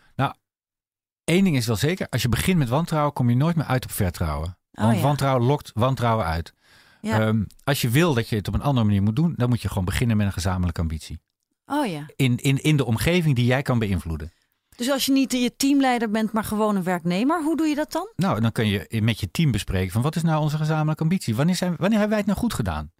[1.24, 3.84] Eén ding is wel zeker, als je begint met wantrouwen, kom je nooit meer uit
[3.84, 4.58] op vertrouwen.
[4.72, 5.02] Oh, Want ja.
[5.02, 6.52] wantrouwen lokt wantrouwen uit.
[7.00, 7.20] Ja.
[7.20, 9.62] Ehm, als je wil dat je het op een andere manier moet doen, dan moet
[9.62, 11.20] je gewoon beginnen met een gezamenlijke ambitie.
[11.66, 12.06] oh ja.
[12.16, 14.32] In, in, in de omgeving die jij kan beïnvloeden.
[14.76, 17.92] Dus als je niet je teamleider bent, maar gewoon een werknemer, hoe doe je dat
[17.92, 18.08] dan?
[18.16, 21.36] Nou, dan kun je met je team bespreken van wat is nou onze gezamenlijke ambitie?
[21.36, 22.92] Wanneer, zijn, wanneer hebben wij het nou goed gedaan?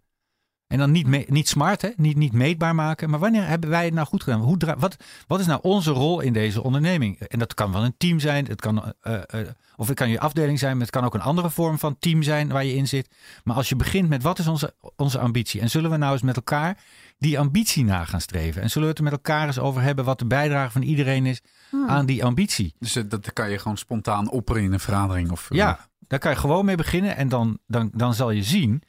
[0.67, 1.89] En dan niet, niet smart, hè?
[1.95, 4.39] Niet, niet meetbaar maken, maar wanneer hebben wij het nou goed gedaan?
[4.41, 4.95] Hoe, wat,
[5.27, 7.19] wat is nou onze rol in deze onderneming?
[7.19, 10.19] En dat kan wel een team zijn, het kan, eh, eh, of het kan je
[10.19, 12.87] afdeling zijn, maar het kan ook een andere vorm van team zijn waar je in
[12.87, 13.09] zit.
[13.43, 15.61] Maar als je begint met wat is onze, onze ambitie?
[15.61, 16.77] En zullen we nou eens met elkaar
[17.17, 18.61] die ambitie na gaan streven?
[18.61, 21.25] En zullen we het er met elkaar eens over hebben wat de bijdrage van iedereen
[21.25, 21.41] is
[21.81, 21.89] Hmm.
[21.89, 22.75] aan die ambitie?
[22.79, 25.31] Dus eh, dat kan je gewoon spontaan opperen in een vergadering.
[25.31, 27.15] Of, eh, Ja, daar kan je gewoon mee beginnen.
[27.15, 28.81] En dan, dan, dan zal je zien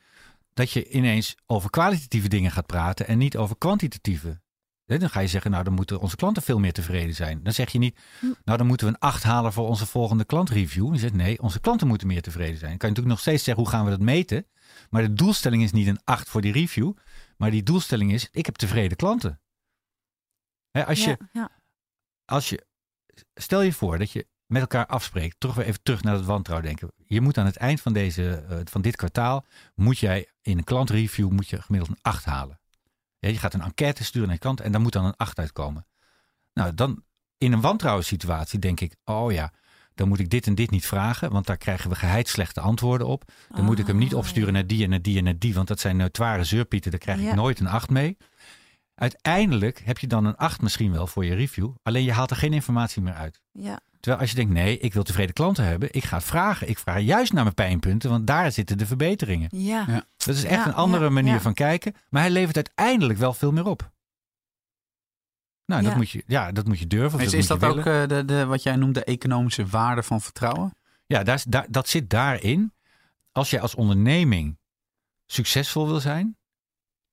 [0.54, 4.40] dat je ineens over kwalitatieve dingen gaat praten en niet over kwantitatieve.
[4.84, 7.42] Hè, Dan ga je zeggen, nou dan moeten onze klanten veel meer tevreden zijn.
[7.42, 8.26] Dan zeg je niet, Hm.
[8.44, 10.92] nou dan moeten we een 8 halen voor onze volgende klantreview.
[10.92, 12.70] Je zegt nee, onze klanten moeten meer tevreden zijn.
[12.70, 14.46] Dan kan je natuurlijk nog steeds zeggen, hoe gaan we dat meten?
[14.90, 16.92] Maar de doelstelling is niet een 8 voor die review.
[17.36, 19.40] Maar die doelstelling is, ik heb tevreden klanten.
[20.70, 21.50] Hè, als je, ja, ja.
[22.24, 22.66] als je,
[23.34, 26.66] stel je voor dat je met elkaar afspreekt, terug weer even terug naar het wantrouwen
[26.66, 26.92] denken.
[27.06, 30.64] Je moet aan het eind van, deze, eh, van dit kwartaal, moet jij in een
[30.64, 32.60] klantreview moet je gemiddeld een 8 halen.
[33.18, 35.38] Ja, je gaat een enquête sturen naar je klant en daar moet dan een 8
[35.38, 35.86] uitkomen.
[36.52, 37.04] Nou, dan
[37.38, 39.52] in een wantrouwen situatie denk ik, oh ja,
[39.94, 43.06] dan moet ik dit en dit niet vragen, want daar krijgen we geheid slechte antwoorden
[43.06, 43.32] op.
[43.54, 45.68] Dan moet ik hem niet opsturen naar die en naar die en naar die, want
[45.68, 48.16] dat zijn notoire zeurpieten, daar krijg ik nooit een 8 mee.
[48.96, 52.36] Uiteindelijk heb je dan een 8 misschien wel voor je review, alleen je haalt er
[52.36, 53.40] geen informatie meer uit.
[53.52, 53.80] Ja.
[54.00, 56.68] Terwijl als je denkt, nee, ik wil tevreden klanten hebben, ik ga het vragen.
[56.68, 59.48] Ik vraag juist naar mijn pijnpunten, want daar zitten de verbeteringen.
[59.52, 59.84] Ja.
[59.88, 60.04] Ja.
[60.16, 61.40] Dat is echt Ja, een andere ja, manier ja.
[61.40, 63.90] van kijken, maar hij levert uiteindelijk wel veel meer op.
[65.66, 65.96] Nou, dat, Ja.
[65.96, 67.18] moet je, ja, dat moet je durven.
[67.20, 70.20] Is, dat is dat ook eh, de, de, wat jij noemt de economische waarde van
[70.20, 70.76] vertrouwen?
[71.06, 72.72] Ja, daar, dat zit daarin.
[73.32, 74.58] Als je als onderneming
[75.26, 76.36] succesvol wil zijn,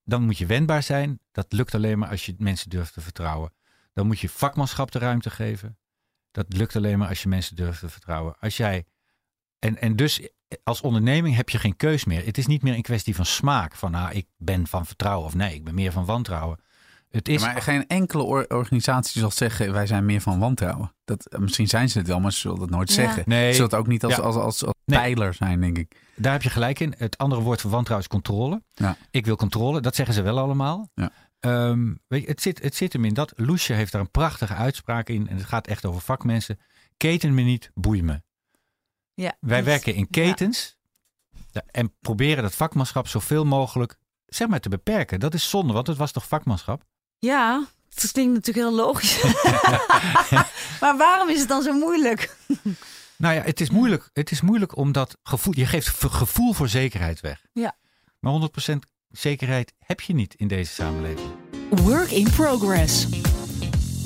[0.04, 1.20] dan moet je wendbaar zijn.
[1.34, 3.54] Dat lukt alleen maar als je mensen durft te vertrouwen.
[3.94, 5.78] Dan moet je vakmanschap de ruimte geven.
[6.32, 8.36] Dat lukt alleen maar als je mensen durft te vertrouwen.
[8.40, 8.86] Als jij,
[9.60, 10.28] en, en dus
[10.64, 12.26] als onderneming heb je geen keus meer.
[12.26, 13.76] Het is niet meer een kwestie van smaak.
[13.76, 16.60] Van nou, ik ben van vertrouwen of nee, ik ben meer van wantrouwen.
[17.10, 20.94] Het is, maar geen enkele or- organisatie zal zeggen, wij zijn meer van wantrouwen.
[21.06, 22.96] Dat, misschien zijn ze het wel, maar ze zullen dat nooit Ja.
[22.96, 23.24] zeggen.
[23.26, 23.48] Nee.
[23.48, 24.22] Ze zullen het ook niet als, Ja.
[24.22, 25.00] als, als, als Nee.
[25.00, 25.96] pijler zijn, denk ik.
[26.16, 26.94] Daar heb je gelijk in.
[26.98, 28.62] Het andere woord voor wantrouwen is controle.
[28.74, 28.98] Ja.
[29.12, 29.82] Ik wil controle.
[29.82, 30.90] Dat zeggen ze wel allemaal.
[31.44, 33.34] Ehm, weet je, het, zit, het zit hem in dat.
[33.36, 35.28] Loesje heeft daar een prachtige uitspraak in.
[35.28, 36.60] En het gaat echt over vakmensen.
[36.98, 38.22] Keten me niet, boei me.
[39.14, 39.38] Ja.
[39.40, 40.78] Wij Dat- werken in ketens.
[41.52, 45.20] Ja, en proberen dat vakmanschap zoveel mogelijk zeg maar, te beperken.
[45.20, 46.84] Dat is zonde, want het was toch vakmanschap?
[47.20, 49.24] Ja, dat klinkt natuurlijk heel logisch.
[50.82, 52.38] maar waarom is het dan zo moeilijk?
[53.18, 57.20] Nou ja, het is moeilijk, het is moeilijk omdat gevoel, je geeft gevoel voor zekerheid
[57.22, 57.46] weg.
[57.54, 57.78] Ja.
[58.20, 58.76] Maar 100%
[59.18, 61.32] zekerheid heb je niet in deze samenleving.
[61.70, 63.08] Work in progress.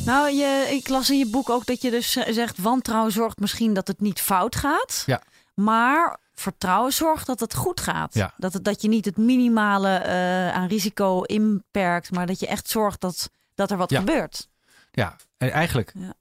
[0.06, 2.58] Nou, je, ik las in je boek ook dat je dus zegt...
[2.58, 5.04] wantrouwen zorgt misschien dat het niet fout gaat.
[5.06, 5.22] Ja.
[5.54, 8.14] Maar vertrouwen zorgt dat het goed gaat.
[8.14, 8.34] Ja.
[8.38, 12.12] Dat, het, dat je niet het minimale eh, aan risico inperkt...
[12.12, 14.00] maar dat je echt zorgt dat, dat er wat Ja.
[14.00, 14.48] gebeurt.
[14.92, 16.14] Ja, en eigenlijk Ja.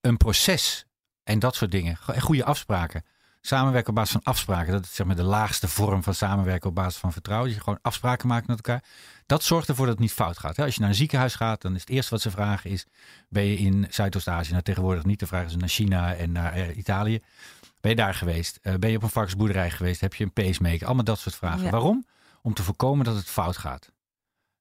[0.00, 0.86] een proces
[1.24, 1.96] en dat soort dingen.
[1.96, 3.04] Go- en Goede afspraken.
[3.40, 4.72] Samenwerken op basis van afspraken.
[4.72, 7.48] Dat is zeg maar de laagste vorm van samenwerken op basis van vertrouwen.
[7.48, 8.84] Dat je gewoon afspraken maakt met elkaar.
[9.26, 10.58] Dat zorgt ervoor dat het niet fout gaat.
[10.58, 12.86] Als je naar een ziekenhuis gaat, dan is het eerste wat ze vragen is...
[13.28, 14.50] ben je in Zuidoost-Azië?
[14.50, 15.18] Nou, tegenwoordig niet.
[15.18, 17.22] Dan vragen ze naar China en naar eh, Italië.
[17.80, 18.58] Ben je daar geweest?
[18.62, 20.00] Eh, ben je op een varkensboerderij geweest?
[20.00, 20.86] Heb je een pacemaker?
[20.86, 21.64] Allemaal dat soort vragen.
[21.64, 21.70] Ja.
[21.70, 22.06] Waarom?
[22.42, 23.92] Om te voorkomen dat het fout gaat.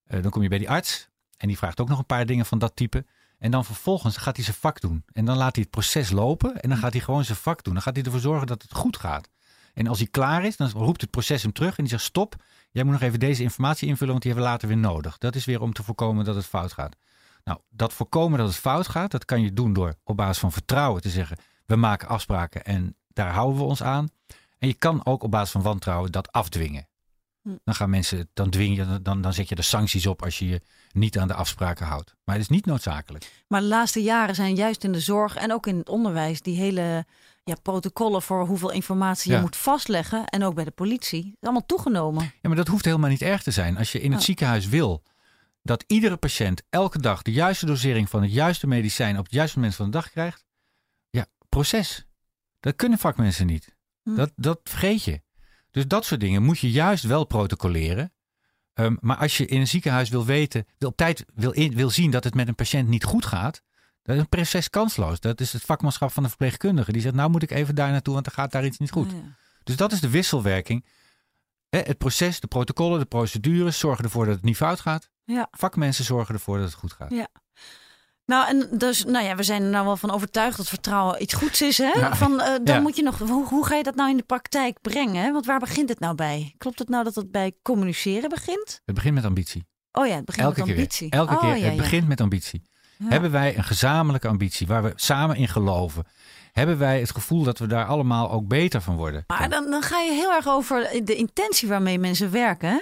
[0.04, 2.46] Eh, dan kom je bij die arts en die vraagt ook nog een paar dingen
[2.46, 3.06] van dat type.
[3.38, 5.04] En dan vervolgens gaat hij zijn vak doen.
[5.14, 7.74] En dan laat hij het proces lopen en dan gaat hij gewoon zijn vak doen.
[7.74, 9.30] Dan gaat hij ervoor zorgen dat het goed gaat.
[9.74, 12.36] En als hij klaar is, dan roept het proces hem terug en die zegt stop.
[12.72, 15.18] Jij moet nog even deze informatie invullen, want die hebben we later weer nodig.
[15.18, 16.96] Dat is weer om te voorkomen dat het fout gaat.
[17.44, 20.52] Nou, dat voorkomen dat het fout gaat, dat kan je doen door op basis van
[20.52, 24.10] vertrouwen te zeggen, we maken afspraken en daar houden we ons aan.
[24.58, 26.88] En je kan ook op basis van wantrouwen dat afdwingen.
[27.48, 27.56] Hm.
[27.64, 30.48] Dan gaan mensen, dan dwing je, dan, dan zet je er sancties op als je
[30.48, 32.16] je niet aan de afspraken houdt.
[32.24, 33.32] Maar het is niet noodzakelijk.
[33.48, 36.42] Maar de laatste jaren zijn juist in de zorg en ook in het onderwijs...
[36.42, 37.06] die hele
[37.44, 39.44] ja, protocollen voor hoeveel informatie je Ja.
[39.44, 40.26] moet vastleggen...
[40.26, 42.24] en ook bij de politie, is allemaal toegenomen.
[42.24, 43.78] Ja, maar dat hoeft helemaal niet erg te zijn.
[43.78, 44.26] Als je in het Oh.
[44.26, 45.04] ziekenhuis wil
[45.62, 49.58] dat iedere patiënt elke dag de juiste dosering van het juiste medicijn op het juiste
[49.58, 50.46] moment van de dag krijgt.
[51.10, 52.06] Ja, proces.
[52.60, 53.76] Dat kunnen vakmensen niet.
[54.04, 54.16] Hm.
[54.16, 55.22] Dat, dat vergeet je.
[55.72, 58.14] Dus dat soort dingen moet je juist wel protocoleren.
[58.74, 61.90] Ehm, maar als je in een ziekenhuis wil weten, wil op tijd wil, in- wil
[61.90, 63.62] zien dat het met een patiënt niet goed gaat,
[64.04, 65.20] Dat is een proces kansloos.
[65.20, 66.92] Dat is het vakmanschap van de verpleegkundige.
[66.92, 69.12] Die zegt, nou moet ik even daar naartoe, want er gaat daar iets niet goed.
[69.12, 69.18] Ja.
[69.64, 70.86] Dus dat is de wisselwerking.
[71.70, 75.10] Het proces, de protocollen, de procedures zorgen ervoor dat het niet fout gaat.
[75.24, 75.48] Ja.
[75.52, 77.12] Vakmensen zorgen ervoor dat het goed gaat.
[77.12, 77.28] Ja.
[78.28, 81.34] Nou, en dus, nou ja, we zijn er nou wel van overtuigd dat vertrouwen iets
[81.34, 81.78] goeds is.
[81.78, 81.92] Hè?
[81.92, 82.16] Ja.
[82.16, 82.80] Van, eh, dan Ja.
[82.82, 85.24] moet je nog, hoe, hoe ga je dat nou in de praktijk brengen?
[85.24, 85.32] Hè?
[85.32, 86.54] Want waar begint het nou bij?
[86.58, 88.82] Klopt het nou dat het bij communiceren begint?
[88.86, 89.66] Het begint met ambitie.
[89.92, 91.08] Oh ja, het begint Elke met keer ambitie.
[91.10, 91.20] weer.
[91.20, 91.56] Elke Oh, keer.
[91.58, 92.64] ja, het begint met ambitie.
[92.98, 93.10] Ja.
[93.10, 96.06] Hebben wij een gezamenlijke ambitie waar we samen in geloven?
[96.52, 99.24] Hebben wij het gevoel dat we daar allemaal ook beter van worden?
[99.28, 102.70] Maar dan, dan ga je heel erg over de intentie waarmee mensen werken.
[102.70, 102.80] Hè?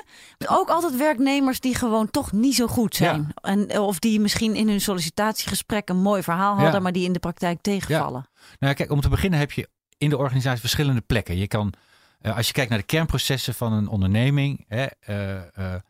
[0.48, 3.28] Ook altijd werknemers die gewoon toch niet zo goed zijn.
[3.42, 6.80] En, of die misschien in hun sollicitatiegesprek een mooi verhaal hadden, Ja.
[6.80, 8.30] maar die in de praktijk tegenvallen.
[8.60, 11.38] Nou, kijk, om te beginnen heb je in de organisatie verschillende plekken.
[11.38, 11.74] Je kan,
[12.22, 15.82] eh, als je kijkt naar de kernprocessen van een onderneming, hè, eh, eh,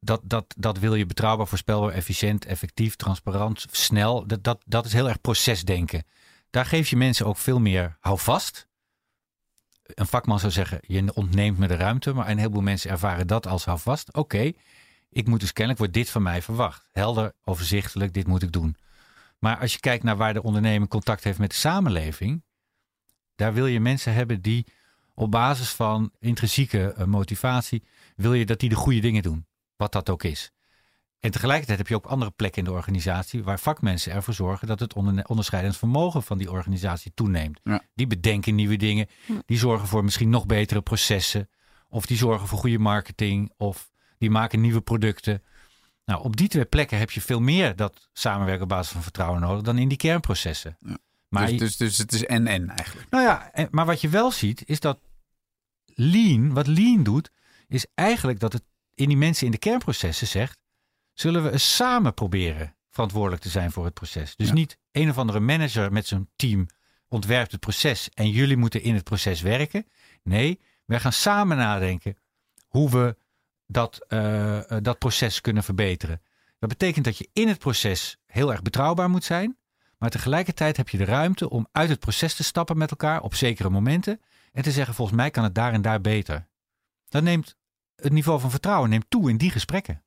[0.00, 4.26] dat, dat, dat wil je betrouwbaar, voorspelbaar, efficiënt, effectief, transparant, snel.
[4.26, 6.04] Dat, dat, dat is heel erg procesdenken.
[6.50, 8.68] Daar geef je mensen ook veel meer houvast.
[9.82, 13.46] Een vakman zou zeggen, je ontneemt me de ruimte, maar een heleboel mensen ervaren dat
[13.46, 14.14] als houvast.
[14.14, 14.52] Oké,
[15.10, 16.88] ik moet dus kennelijk, wordt dit van mij verwacht.
[16.92, 18.76] Helder, overzichtelijk, dit moet ik doen.
[19.38, 22.42] Maar als je kijkt naar waar de onderneming contact heeft met de samenleving,
[23.34, 24.66] daar wil je mensen hebben die
[25.14, 27.82] op basis van intrinsieke eh, motivatie,
[28.16, 29.46] wil je dat die de goede dingen doen,
[29.80, 30.52] wat dat ook is.
[31.20, 34.80] En tegelijkertijd heb je ook andere plekken in de organisatie waar vakmensen ervoor zorgen dat
[34.80, 34.94] het
[35.26, 37.60] onderscheidend vermogen van die organisatie toeneemt.
[37.62, 37.82] Ja.
[37.94, 39.06] Die bedenken nieuwe dingen,
[39.46, 41.48] die zorgen voor misschien nog betere processen,
[41.88, 45.42] of die zorgen voor goede marketing, of die maken nieuwe producten.
[46.04, 49.40] Nou, op die twee plekken heb je veel meer dat samenwerken op basis van vertrouwen
[49.40, 50.76] nodig dan in die kernprocessen.
[50.80, 50.98] Ja.
[51.28, 53.10] Maar dus, dus, dus het is en-en eigenlijk.
[53.10, 54.98] nou ja, en- maar wat je wel ziet is dat
[55.84, 57.30] lean, wat lean doet,
[57.68, 58.62] is eigenlijk dat het
[59.00, 60.58] in die mensen in de kernprocessen zegt,
[61.12, 64.36] zullen we eens samen proberen verantwoordelijk te zijn voor het proces.
[64.36, 64.52] Dus Ja.
[64.54, 66.66] niet een of andere manager met zijn team
[67.08, 69.86] ontwerpt het proces en jullie moeten in het proces werken.
[70.22, 72.16] Nee, wij gaan samen nadenken
[72.68, 73.16] hoe we
[73.66, 76.22] dat, eh, eh, dat proces kunnen verbeteren.
[76.58, 79.58] Dat betekent dat je in het proces heel erg betrouwbaar moet zijn.
[79.98, 83.34] Maar tegelijkertijd heb je de ruimte om uit het proces te stappen met elkaar op
[83.34, 84.20] zekere momenten.
[84.52, 86.48] En te zeggen, volgens mij kan het daar en daar beter.
[87.08, 87.56] Dan neemt
[88.02, 90.02] het niveau van vertrouwen neemt toe in die gesprekken.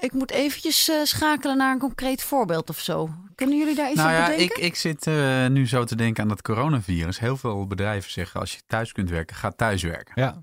[0.00, 3.10] Ik moet eventjes eh, schakelen naar een concreet voorbeeld of zo.
[3.34, 4.56] Kunnen jullie daar iets Nou op ja, bedenken?
[4.56, 7.18] ik, ik zit eh, nu zo te denken aan dat coronavirus.
[7.18, 10.12] Heel veel bedrijven zeggen als je thuis kunt werken, ga thuiswerken.
[10.22, 10.42] Ja,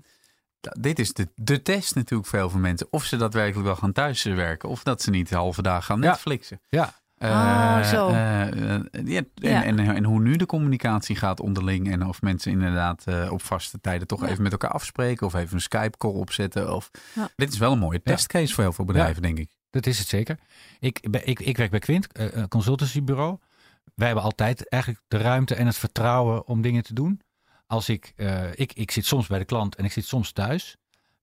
[0.80, 2.86] Dit is de, de test natuurlijk voor heel veel mensen.
[2.90, 4.68] Of ze daadwerkelijk wel gaan thuiswerken.
[4.68, 6.10] Of dat ze niet de halve dag gaan Ja.
[6.10, 6.60] Netflixen.
[6.68, 6.84] ja.
[6.84, 8.08] Eh, Ah, zo.
[8.08, 8.42] eh,
[8.74, 9.64] eh, ja, en, Ja.
[9.64, 11.90] En, en hoe nu de communicatie gaat onderling.
[11.92, 14.28] En of mensen inderdaad eh, op vaste tijden toch Ja.
[14.28, 15.26] even met elkaar afspreken.
[15.26, 16.74] Of even een Skype-call opzetten.
[16.74, 16.90] Of...
[17.14, 17.28] Ja.
[17.36, 19.50] Dit is wel een mooie testcase voor heel veel bedrijven, denk ik.
[19.70, 20.38] dat is het zeker.
[20.80, 23.38] Ik, ik, ik werk bij Quint, eh, een consultancybureau.
[23.94, 27.20] Wij hebben altijd eigenlijk de ruimte en het vertrouwen om dingen te doen.
[27.66, 30.76] Als ik, eh, ik, ik zit soms bij de klant en ik zit soms thuis.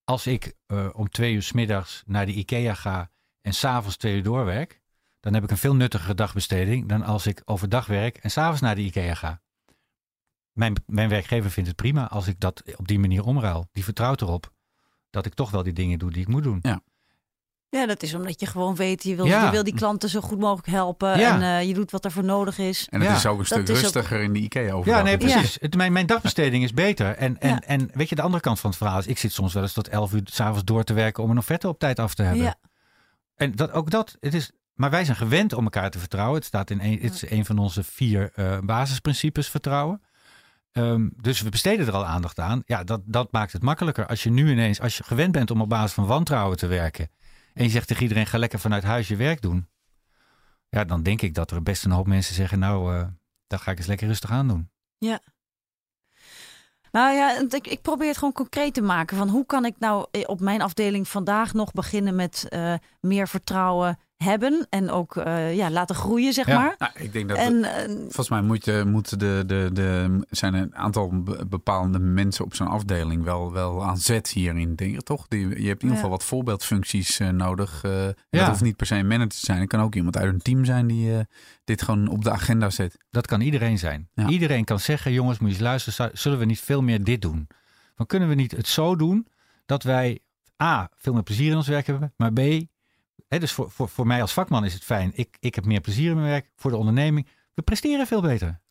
[0.04, 3.10] Als ik eh, om twee uur 's middags naar de IKEA ga
[3.42, 4.82] en s'avonds twee uur doorwerk,
[5.24, 8.76] dan heb ik een veel nuttigere dagbesteding dan als ik overdag werk en s'avonds naar
[8.76, 9.42] de IKEA ga.
[10.52, 13.68] Mijn, mijn werkgever vindt het prima als ik dat op die manier omruil.
[13.72, 14.52] Die vertrouwt erop
[15.10, 16.62] dat ik toch wel die dingen doe die ik moet doen.
[17.70, 19.46] Ja, dat is omdat je gewoon weet, je wil, Ja.
[19.46, 21.20] je wil die klanten zo goed mogelijk helpen.
[21.20, 21.36] Ja.
[21.36, 22.88] En eh, je doet wat er voor nodig is.
[22.90, 23.16] En het Ja.
[23.16, 24.98] is ook een stuk ook- rustiger in de IKEA overdag.
[25.00, 25.58] Ja, nee, precies.
[25.62, 27.16] Het, mijn, mijn dagbesteding is beter.
[27.16, 27.60] En, en, Ja.
[27.62, 29.08] en weet je, de andere kant van het verhaal is...
[29.08, 31.24] ik zit soms wel eens tot 11 uur s'avonds door te werken...
[31.24, 32.44] om een offerte op tijd af te hebben.
[32.44, 32.56] Ja.
[33.36, 34.52] En dat, ook dat, het is...
[34.74, 36.36] Maar wij zijn gewend om elkaar te vertrouwen.
[36.36, 40.02] Het, staat in een, het is een van onze vier eh, basisprincipes vertrouwen.
[40.72, 42.62] Ehm, dus we besteden er al aandacht aan.
[42.66, 44.08] Ja, dat, dat maakt het makkelijker.
[44.08, 47.10] Als je nu ineens, als je gewend bent om op basis van wantrouwen te werken...
[47.54, 49.70] en je zegt tegen iedereen, ga lekker vanuit huis je werk doen...
[50.70, 52.60] ja, dan denk ik dat er best een hoop mensen zeggen...
[52.60, 53.08] nou, eh
[53.48, 54.70] dat ga ik eens lekker rustig aan doen.
[56.92, 59.18] Nou ja, ik, ik probeer het gewoon concreet te maken.
[59.18, 62.48] Van hoe kan ik nou eh, op mijn afdeling vandaag nog beginnen met
[63.00, 64.68] meer vertrouwen hebben.
[64.70, 66.60] En ook eh, ja, laten groeien, zeg Ja.
[66.60, 66.76] maar.
[66.78, 70.54] Nou, ik denk dat En eh, Volgens mij moet, je, moet de, de, de, zijn
[70.54, 75.02] een aantal be- bepaalde mensen op zo'n afdeling wel, wel aan zet hierin, denk ik
[75.02, 75.28] toch?
[75.28, 75.94] Die, je hebt in ieder Ja.
[75.96, 77.84] geval wat voorbeeldfuncties eh, nodig.
[77.84, 78.14] eh, Ja.
[78.30, 79.60] Dat hoeft niet per se een manager te zijn.
[79.60, 81.20] Het kan ook iemand uit een team zijn die eh,
[81.64, 82.98] dit gewoon op de agenda zet.
[83.12, 84.10] Dat kan iedereen zijn.
[84.14, 84.28] Ja.
[84.28, 87.48] Iedereen kan zeggen, jongens, moet je eens luisteren, zullen we niet veel meer dit doen?
[87.96, 89.28] Dan kunnen we niet het zo doen
[89.66, 90.20] dat wij
[90.64, 92.40] A, veel meer plezier in ons werk hebben, maar B,
[93.28, 95.82] hè, dus voor, voor, voor mij als vakman is het fijn, ik, ik heb meer
[95.82, 98.62] plezier in mijn werk, voor de onderneming, we presteren veel beter.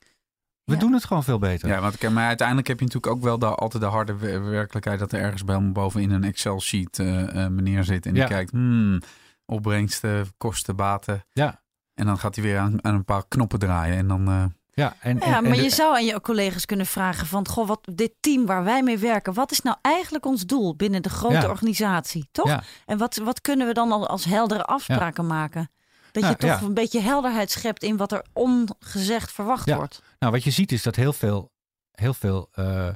[0.64, 0.78] We Ja.
[0.78, 1.68] doen het gewoon veel beter.
[1.68, 4.98] Ja, want, maar uiteindelijk heb je natuurlijk ook wel de, altijd de harde wer- werkelijkheid
[4.98, 8.28] dat er ergens bij bovenin een Excel-sheet eh eh, meneer zit en die Ja.
[8.28, 9.00] kijkt, hmm,
[9.46, 11.24] opbrengsten, kosten, baten.
[11.32, 11.62] Ja.
[11.94, 14.28] En dan gaat hij weer aan, aan een paar knoppen draaien en dan...
[14.28, 14.44] Uh...
[14.74, 18.12] Ja, en, ja, maar je zou aan je collega's kunnen vragen van, goh, wat dit
[18.20, 22.28] team waar wij mee werken, wat is nou eigenlijk ons doel binnen de grote organisatie,
[22.32, 22.48] toch?
[22.48, 22.62] Ja.
[22.86, 25.70] En wat, wat kunnen we dan als heldere afspraken maken?
[26.12, 30.02] Dat je toch een beetje helderheid schept in wat er ongezegd verwacht wordt.
[30.18, 31.52] Nou, wat je ziet is dat heel veel,
[31.92, 32.88] heel veel uh,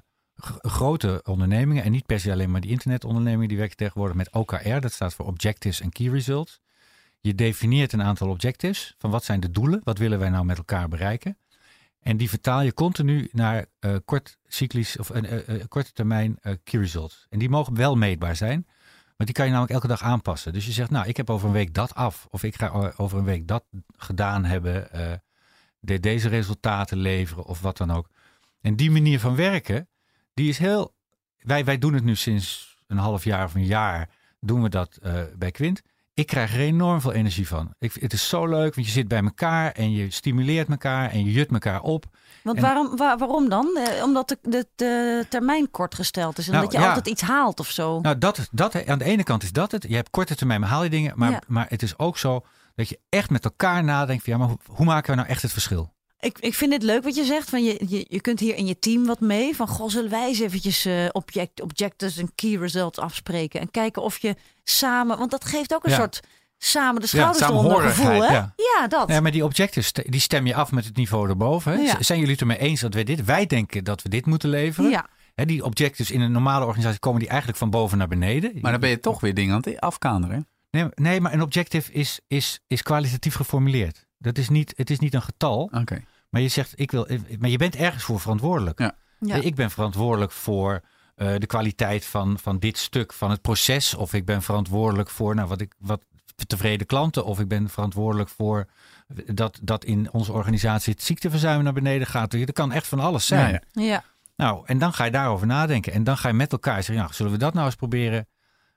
[0.59, 4.81] grote ondernemingen, en niet per se alleen maar die internetondernemingen, die werken tegenwoordig met OKR,
[4.81, 6.61] dat staat voor Objectives and Key Results.
[7.21, 10.57] Je definieert een aantal objectives van wat zijn de doelen, wat willen wij nou met
[10.57, 11.39] elkaar bereiken.
[12.07, 17.27] En die vertaal je continu naar uh, kort cyclisch of uh, korte termijn key results.
[17.29, 18.67] En die mogen wel meetbaar zijn,
[19.17, 20.53] maar die kan je namelijk elke dag aanpassen.
[20.53, 22.27] Dus je zegt, nou, ik heb over een week dat af.
[22.31, 23.65] Of ik ga over een week dat
[23.97, 24.89] gedaan hebben.
[25.81, 28.09] De, deze resultaten leveren of wat dan ook.
[28.61, 29.89] En die manier van werken,
[30.35, 30.95] die is heel.
[31.37, 34.09] Wij, wij doen het nu sinds een half jaar of een jaar.
[34.41, 34.99] Doen we dat
[35.37, 35.83] bij Quint
[36.17, 37.75] ik krijg er enorm veel energie van.
[37.79, 41.25] Ik, het is zo leuk, want je zit bij elkaar en je stimuleert elkaar en
[41.25, 42.05] je jut elkaar op.
[42.43, 43.77] Want waarom, waarom dan?
[43.77, 47.23] Eh, omdat de, de, de, termijn kort gesteld is en nou, dat je altijd iets
[47.23, 48.01] haalt of zo.
[48.01, 49.85] Nou, dat, dat, aan de ene kant is dat het.
[49.89, 51.13] Je hebt korte termijn, haal je dingen.
[51.17, 54.49] Maar, maar het is ook zo dat je echt met elkaar nadenkt van ja, maar
[54.49, 55.95] hoe, hoe maken we nou echt het verschil?
[56.27, 57.51] Ik, ik vind het leuk wat je zegt.
[57.51, 59.57] Van je, je, je kunt hier in je team wat mee.
[59.57, 63.61] Van goh, zullen wij eens eventjes uh, object, objectives en key results afspreken.
[63.61, 64.35] En kijken of je
[64.65, 65.19] samen.
[65.19, 66.21] Want dat geeft ook een soort
[66.59, 68.23] samen de schouders ja, eronder gevoel.
[68.23, 68.33] Hè?
[68.33, 68.55] Ja.
[68.57, 69.09] ja, dat.
[69.09, 71.73] Ja, maar die objectives die stem je af met het niveau erboven.
[71.73, 71.93] Hè?
[72.01, 73.25] Zijn jullie het ermee eens dat wij dit?
[73.25, 74.91] Wij denken dat we dit moeten leveren.
[74.91, 75.07] Ja.
[75.35, 78.53] Hè, die objectives in een normale organisatie komen die eigenlijk van boven naar beneden.
[78.61, 80.49] Maar dan ben je toch weer dingen aan het afkaderen.
[80.71, 84.07] Nee, nee, maar een objective is, is, is kwalitatief geformuleerd.
[84.19, 85.71] Dat is niet, het is niet een getal.
[85.73, 86.05] Oké.
[86.29, 87.09] Maar je zegt, ik wil,
[87.39, 88.79] maar je bent ergens voor verantwoordelijk.
[88.79, 88.97] Ja.
[89.21, 89.35] ja.
[89.35, 90.83] Ik ben verantwoordelijk voor
[91.17, 93.95] uh, de kwaliteit van, van dit stuk van het proces.
[93.95, 96.03] Of ik ben verantwoordelijk voor nou, wat ik, wat
[96.47, 97.25] tevreden klanten.
[97.25, 98.67] Of ik ben verantwoordelijk voor
[99.27, 102.31] dat, dat in onze organisatie het ziekteverzuim naar beneden gaat.
[102.31, 103.63] Dat kan echt van alles zijn.
[103.73, 104.05] Ja, ja.
[104.37, 105.93] Nou, en dan ga je daarover nadenken.
[105.93, 108.27] En dan ga je met elkaar zeggen, nou, zullen we dat nou eens proberen,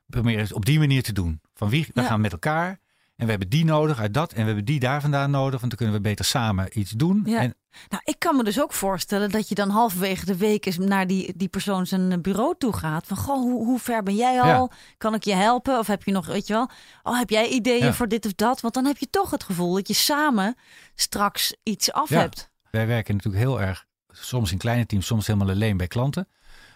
[0.06, 1.40] proberen op die manier te doen?
[1.54, 2.78] Van wie, we gaan met elkaar
[3.20, 4.32] en we hebben die nodig uit dat.
[4.32, 5.60] En we hebben die daar vandaan nodig.
[5.60, 7.22] Want dan kunnen we beter samen iets doen.
[7.24, 7.40] Ja.
[7.40, 7.54] En...
[7.88, 11.06] Nou, ik kan me dus ook voorstellen dat je dan halverwege de week eens naar
[11.06, 13.06] die, die persoon zijn bureau toe gaat.
[13.06, 14.70] Van goh, hoe, hoe ver ben jij al?
[14.98, 15.78] Kan ik je helpen?
[15.78, 16.70] Of heb je nog, weet je wel,
[17.02, 18.60] oh, heb jij ideeën voor dit of dat?
[18.60, 20.54] Want dan heb je toch het gevoel dat je samen
[20.94, 22.50] straks iets af hebt.
[22.70, 26.28] Wij werken natuurlijk heel erg, soms in kleine teams, soms helemaal alleen bij klanten.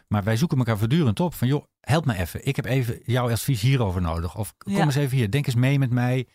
[0.09, 1.35] Maar wij zoeken elkaar voortdurend op.
[1.35, 2.47] Van joh, help me even.
[2.47, 4.37] Ik heb even jouw advies hierover nodig.
[4.37, 5.31] Of kom eens even hier.
[5.31, 6.29] Denk eens mee met mij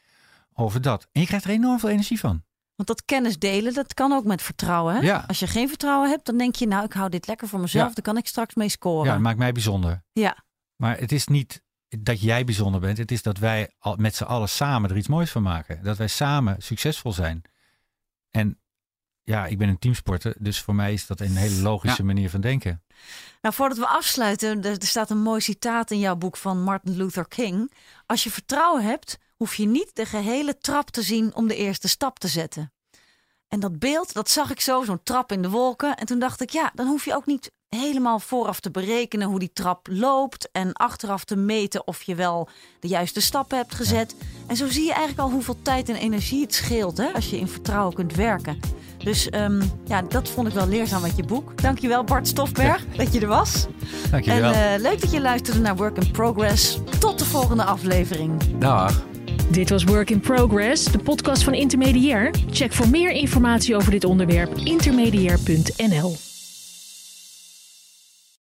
[0.53, 1.07] over dat.
[1.11, 2.43] En je krijgt er enorm veel energie van.
[2.75, 4.95] Want dat kennis delen, dat kan ook met vertrouwen.
[4.95, 5.01] Hè?
[5.01, 5.23] Ja.
[5.27, 7.93] Als je geen vertrouwen hebt, dan denk je, nou, ik hou dit lekker voor mezelf.
[7.93, 9.05] Dan kan ik straks mee scoren.
[9.05, 10.03] Ja, dat maakt mij bijzonder.
[10.13, 10.37] Ja.
[10.75, 11.63] Maar het is niet
[11.99, 12.97] dat jij bijzonder bent.
[12.97, 15.83] Het is dat wij met z'n allen samen er iets moois van maken.
[15.83, 17.41] Dat wij samen succesvol zijn.
[18.31, 18.59] En
[19.29, 22.41] ja, ik ben een teamsporter, dus voor mij is dat een hele logische manier van
[22.41, 22.81] denken.
[23.41, 27.27] Nou, voordat we afsluiten, er staat een mooi citaat in jouw boek van Martin Luther
[27.27, 27.73] King.
[28.05, 31.87] Als je vertrouwen hebt, hoef je niet de gehele trap te zien om de eerste
[31.87, 32.71] stap te zetten.
[33.47, 35.95] En dat beeld, dat zag ik zo, zo'n trap in de wolken.
[35.95, 39.39] En toen dacht ik, ja, dan hoef je ook niet helemaal vooraf te berekenen hoe
[39.39, 40.49] die trap loopt.
[40.51, 44.15] En achteraf te meten of je wel de juiste stappen hebt gezet.
[44.47, 47.37] En zo zie je eigenlijk al hoeveel tijd en energie het scheelt hè, als je
[47.37, 48.59] in vertrouwen kunt werken.
[49.03, 51.61] Dus um, ja, dat vond ik wel leerzaam met je boek.
[51.61, 53.67] Dankjewel Bart Stofberg dat je er was.
[54.11, 54.51] Dankjewel.
[54.51, 56.77] En uh, leuk dat je luisterde naar Work in Progress.
[56.99, 58.41] Tot de volgende aflevering.
[58.57, 59.03] Dag.
[59.49, 62.33] Dit was Work in Progress, de podcast van Intermediair.
[62.51, 66.28] Check voor meer informatie over dit onderwerp intermediair.nl.